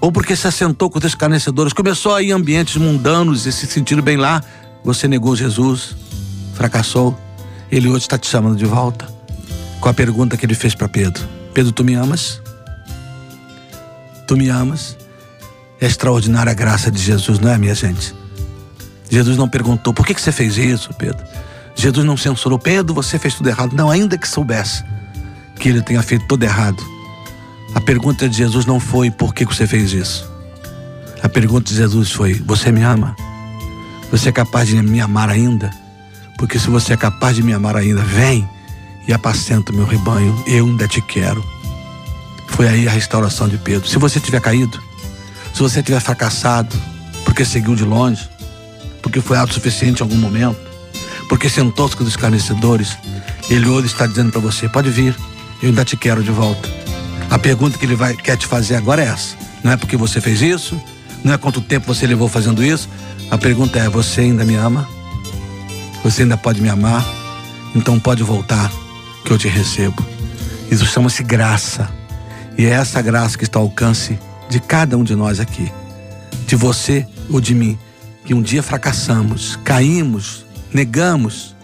ou 0.00 0.12
porque 0.12 0.36
se 0.36 0.46
assentou 0.46 0.88
com 0.88 1.00
os 1.00 1.04
escarnecedores, 1.04 1.72
começou 1.72 2.14
a 2.14 2.22
ir 2.22 2.28
em 2.28 2.30
ambientes 2.30 2.76
mundanos 2.76 3.44
e 3.44 3.50
se 3.50 3.66
sentir 3.66 4.00
bem 4.00 4.16
lá, 4.16 4.44
você 4.84 5.08
negou 5.08 5.34
Jesus, 5.34 5.96
fracassou, 6.54 7.18
ele 7.68 7.88
hoje 7.88 8.02
está 8.02 8.16
te 8.16 8.28
chamando 8.28 8.54
de 8.54 8.64
volta, 8.64 9.12
com 9.80 9.88
a 9.88 9.92
pergunta 9.92 10.36
que 10.36 10.46
ele 10.46 10.54
fez 10.54 10.72
para 10.72 10.88
Pedro: 10.88 11.28
Pedro, 11.52 11.72
tu 11.72 11.82
me 11.82 11.94
amas? 11.94 12.40
Tu 14.28 14.36
me 14.36 14.48
amas? 14.48 14.96
É 15.80 15.86
extraordinária 15.86 16.52
a 16.52 16.54
graça 16.54 16.90
de 16.90 17.00
Jesus, 17.00 17.38
não 17.38 17.50
é, 17.50 17.58
minha 17.58 17.74
gente? 17.74 18.14
Jesus 19.10 19.36
não 19.36 19.48
perguntou: 19.48 19.92
por 19.92 20.06
que, 20.06 20.14
que 20.14 20.20
você 20.20 20.32
fez 20.32 20.56
isso, 20.56 20.92
Pedro? 20.94 21.24
Jesus 21.74 22.06
não 22.06 22.16
censurou, 22.16 22.58
Pedro, 22.58 22.94
você 22.94 23.18
fez 23.18 23.34
tudo 23.34 23.48
errado. 23.48 23.74
Não, 23.74 23.90
ainda 23.90 24.16
que 24.16 24.28
soubesse 24.28 24.84
que 25.56 25.68
ele 25.68 25.82
tenha 25.82 26.02
feito 26.02 26.26
tudo 26.26 26.42
errado. 26.44 26.82
A 27.74 27.80
pergunta 27.80 28.28
de 28.28 28.36
Jesus 28.36 28.66
não 28.66 28.78
foi 28.78 29.10
por 29.10 29.34
que 29.34 29.44
você 29.44 29.66
fez 29.66 29.92
isso. 29.92 30.30
A 31.22 31.28
pergunta 31.28 31.68
de 31.68 31.76
Jesus 31.76 32.12
foi: 32.12 32.34
Você 32.34 32.70
me 32.70 32.82
ama? 32.82 33.16
Você 34.10 34.28
é 34.28 34.32
capaz 34.32 34.68
de 34.68 34.80
me 34.80 35.00
amar 35.00 35.28
ainda? 35.28 35.70
Porque 36.38 36.58
se 36.58 36.68
você 36.68 36.92
é 36.92 36.96
capaz 36.96 37.36
de 37.36 37.42
me 37.42 37.52
amar 37.52 37.76
ainda, 37.76 38.02
vem 38.02 38.48
e 39.06 39.12
apacenta 39.12 39.72
o 39.72 39.74
meu 39.74 39.86
rebanho, 39.86 40.42
eu 40.46 40.66
ainda 40.66 40.86
te 40.86 41.00
quero. 41.00 41.44
Foi 42.48 42.68
aí 42.68 42.86
a 42.86 42.90
restauração 42.90 43.48
de 43.48 43.58
Pedro. 43.58 43.88
Se 43.88 43.98
você 43.98 44.20
tiver 44.20 44.40
caído, 44.40 44.80
se 45.54 45.62
você 45.62 45.80
tiver 45.80 46.00
fracassado, 46.00 46.76
porque 47.24 47.44
seguiu 47.44 47.76
de 47.76 47.84
longe, 47.84 48.28
porque 49.00 49.20
foi 49.20 49.38
autossuficiente 49.38 50.02
em 50.02 50.04
algum 50.04 50.16
momento, 50.16 50.58
porque 51.28 51.48
sentou-se 51.48 51.96
com 51.96 52.02
os 52.02 52.10
escarnecedores, 52.10 52.98
ele 53.48 53.68
hoje 53.68 53.86
está 53.86 54.04
dizendo 54.04 54.32
para 54.32 54.40
você: 54.40 54.68
pode 54.68 54.90
vir, 54.90 55.16
eu 55.62 55.68
ainda 55.68 55.84
te 55.84 55.96
quero 55.96 56.24
de 56.24 56.32
volta. 56.32 56.68
A 57.30 57.38
pergunta 57.38 57.78
que 57.78 57.86
ele 57.86 57.94
vai, 57.94 58.16
quer 58.16 58.36
te 58.36 58.48
fazer 58.48 58.74
agora 58.74 59.02
é 59.02 59.06
essa: 59.06 59.36
não 59.62 59.70
é 59.70 59.76
porque 59.76 59.96
você 59.96 60.20
fez 60.20 60.42
isso, 60.42 60.80
não 61.22 61.32
é 61.32 61.38
quanto 61.38 61.60
tempo 61.60 61.86
você 61.86 62.04
levou 62.04 62.28
fazendo 62.28 62.62
isso. 62.62 62.88
A 63.30 63.38
pergunta 63.38 63.78
é: 63.78 63.88
você 63.88 64.22
ainda 64.22 64.44
me 64.44 64.56
ama? 64.56 64.88
Você 66.02 66.22
ainda 66.22 66.36
pode 66.36 66.60
me 66.60 66.68
amar? 66.68 67.06
Então 67.76 67.98
pode 68.00 68.24
voltar, 68.24 68.72
que 69.24 69.30
eu 69.30 69.38
te 69.38 69.46
recebo. 69.46 70.04
Isso 70.68 70.84
chama-se 70.84 71.22
graça. 71.22 71.88
E 72.58 72.66
é 72.66 72.70
essa 72.70 73.00
graça 73.00 73.38
que 73.38 73.44
está 73.44 73.58
ao 73.58 73.66
alcance 73.66 74.18
de 74.48 74.60
cada 74.60 74.96
um 74.96 75.04
de 75.04 75.14
nós 75.14 75.40
aqui, 75.40 75.72
de 76.46 76.56
você 76.56 77.06
ou 77.30 77.40
de 77.40 77.54
mim, 77.54 77.78
que 78.24 78.34
um 78.34 78.42
dia 78.42 78.62
fracassamos, 78.62 79.56
caímos, 79.64 80.44
negamos, 80.72 81.54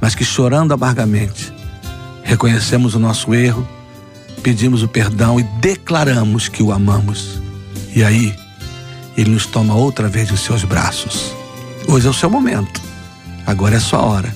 mas 0.00 0.14
que 0.14 0.24
chorando 0.24 0.72
amargamente, 0.72 1.52
reconhecemos 2.22 2.94
o 2.94 2.98
nosso 2.98 3.34
erro, 3.34 3.66
pedimos 4.42 4.82
o 4.82 4.88
perdão 4.88 5.40
e 5.40 5.42
declaramos 5.60 6.48
que 6.48 6.62
o 6.62 6.72
amamos. 6.72 7.40
E 7.94 8.02
aí, 8.02 8.34
ele 9.16 9.30
nos 9.30 9.46
toma 9.46 9.74
outra 9.74 10.08
vez 10.08 10.30
em 10.30 10.36
seus 10.36 10.64
braços. 10.64 11.34
Hoje 11.86 12.06
é 12.06 12.10
o 12.10 12.14
seu 12.14 12.28
momento. 12.28 12.80
Agora 13.46 13.74
é 13.74 13.78
a 13.78 13.80
sua 13.80 14.00
hora 14.00 14.34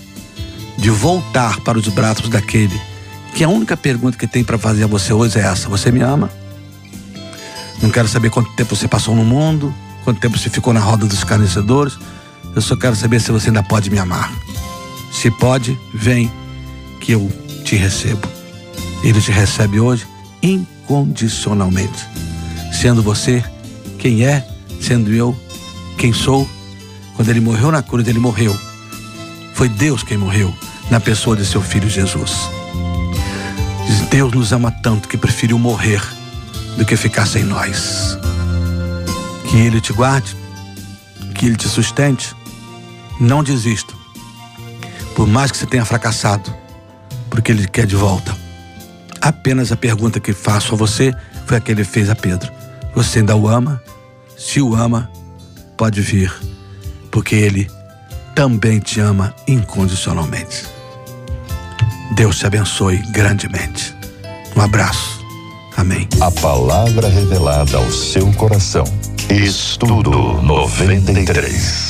de 0.78 0.90
voltar 0.90 1.60
para 1.60 1.78
os 1.78 1.88
braços 1.88 2.28
daquele 2.28 2.80
que 3.34 3.44
a 3.44 3.48
única 3.48 3.76
pergunta 3.76 4.16
que 4.16 4.26
tem 4.26 4.42
para 4.42 4.58
fazer 4.58 4.84
a 4.84 4.86
você 4.86 5.12
hoje 5.12 5.38
é 5.38 5.42
essa: 5.42 5.68
Você 5.68 5.90
me 5.90 6.00
ama? 6.00 6.30
Não 7.82 7.90
quero 7.90 8.08
saber 8.08 8.30
quanto 8.30 8.50
tempo 8.52 8.74
você 8.74 8.88
passou 8.88 9.14
no 9.14 9.24
mundo, 9.24 9.74
quanto 10.04 10.20
tempo 10.20 10.38
você 10.38 10.50
ficou 10.50 10.72
na 10.72 10.80
roda 10.80 11.06
dos 11.06 11.18
escarnecedores. 11.18 11.98
Eu 12.54 12.60
só 12.60 12.76
quero 12.76 12.96
saber 12.96 13.20
se 13.20 13.30
você 13.30 13.48
ainda 13.48 13.62
pode 13.62 13.90
me 13.90 13.98
amar. 13.98 14.32
Se 15.12 15.30
pode, 15.30 15.78
vem 15.94 16.30
que 17.00 17.12
eu 17.12 17.30
te 17.64 17.76
recebo. 17.76 18.26
Ele 19.02 19.20
te 19.20 19.30
recebe 19.30 19.78
hoje 19.78 20.06
incondicionalmente, 20.42 22.06
sendo 22.72 23.02
você 23.02 23.44
quem 23.98 24.24
é 24.24 24.46
sendo 24.80 25.12
eu 25.12 25.36
quem 25.96 26.12
sou. 26.12 26.48
Quando 27.14 27.28
ele 27.28 27.40
morreu 27.40 27.70
na 27.70 27.82
cruz, 27.82 28.06
ele 28.06 28.18
morreu. 28.18 28.56
Foi 29.54 29.68
Deus 29.68 30.02
quem 30.02 30.16
morreu 30.16 30.54
na 30.90 31.00
pessoa 31.00 31.36
de 31.36 31.44
seu 31.44 31.60
filho 31.60 31.88
Jesus. 31.88 32.48
Deus 34.10 34.32
nos 34.32 34.52
ama 34.52 34.70
tanto 34.70 35.08
que 35.08 35.18
preferiu 35.18 35.58
morrer 35.58 36.00
do 36.78 36.86
que 36.86 36.96
ficar 36.96 37.26
sem 37.26 37.42
nós. 37.42 38.16
Que 39.50 39.56
Ele 39.58 39.80
te 39.80 39.92
guarde, 39.92 40.36
que 41.34 41.46
Ele 41.46 41.56
te 41.56 41.68
sustente. 41.68 42.34
Não 43.20 43.42
desista. 43.42 43.92
Por 45.16 45.26
mais 45.26 45.50
que 45.50 45.58
você 45.58 45.66
tenha 45.66 45.84
fracassado, 45.84 46.54
porque 47.28 47.50
Ele 47.50 47.66
quer 47.66 47.84
de 47.84 47.96
volta. 47.96 48.34
Apenas 49.20 49.72
a 49.72 49.76
pergunta 49.76 50.20
que 50.20 50.32
faço 50.32 50.74
a 50.74 50.78
você 50.78 51.12
foi 51.44 51.56
a 51.56 51.60
que 51.60 51.72
Ele 51.72 51.84
fez 51.84 52.08
a 52.08 52.14
Pedro. 52.14 52.50
Você 52.94 53.18
ainda 53.18 53.36
o 53.36 53.48
ama? 53.48 53.82
Se 54.36 54.60
o 54.60 54.76
ama, 54.76 55.10
pode 55.76 56.00
vir, 56.00 56.32
porque 57.10 57.34
Ele 57.34 57.68
também 58.36 58.78
te 58.78 59.00
ama 59.00 59.34
incondicionalmente. 59.48 60.64
Deus 62.14 62.38
te 62.38 62.46
abençoe 62.46 62.98
grandemente. 63.10 63.94
Um 64.56 64.60
abraço. 64.60 65.17
Amém. 65.78 66.08
A 66.20 66.28
palavra 66.28 67.06
revelada 67.06 67.76
ao 67.76 67.88
seu 67.88 68.26
coração. 68.32 68.82
Estudo 69.30 70.42
93. 70.42 71.87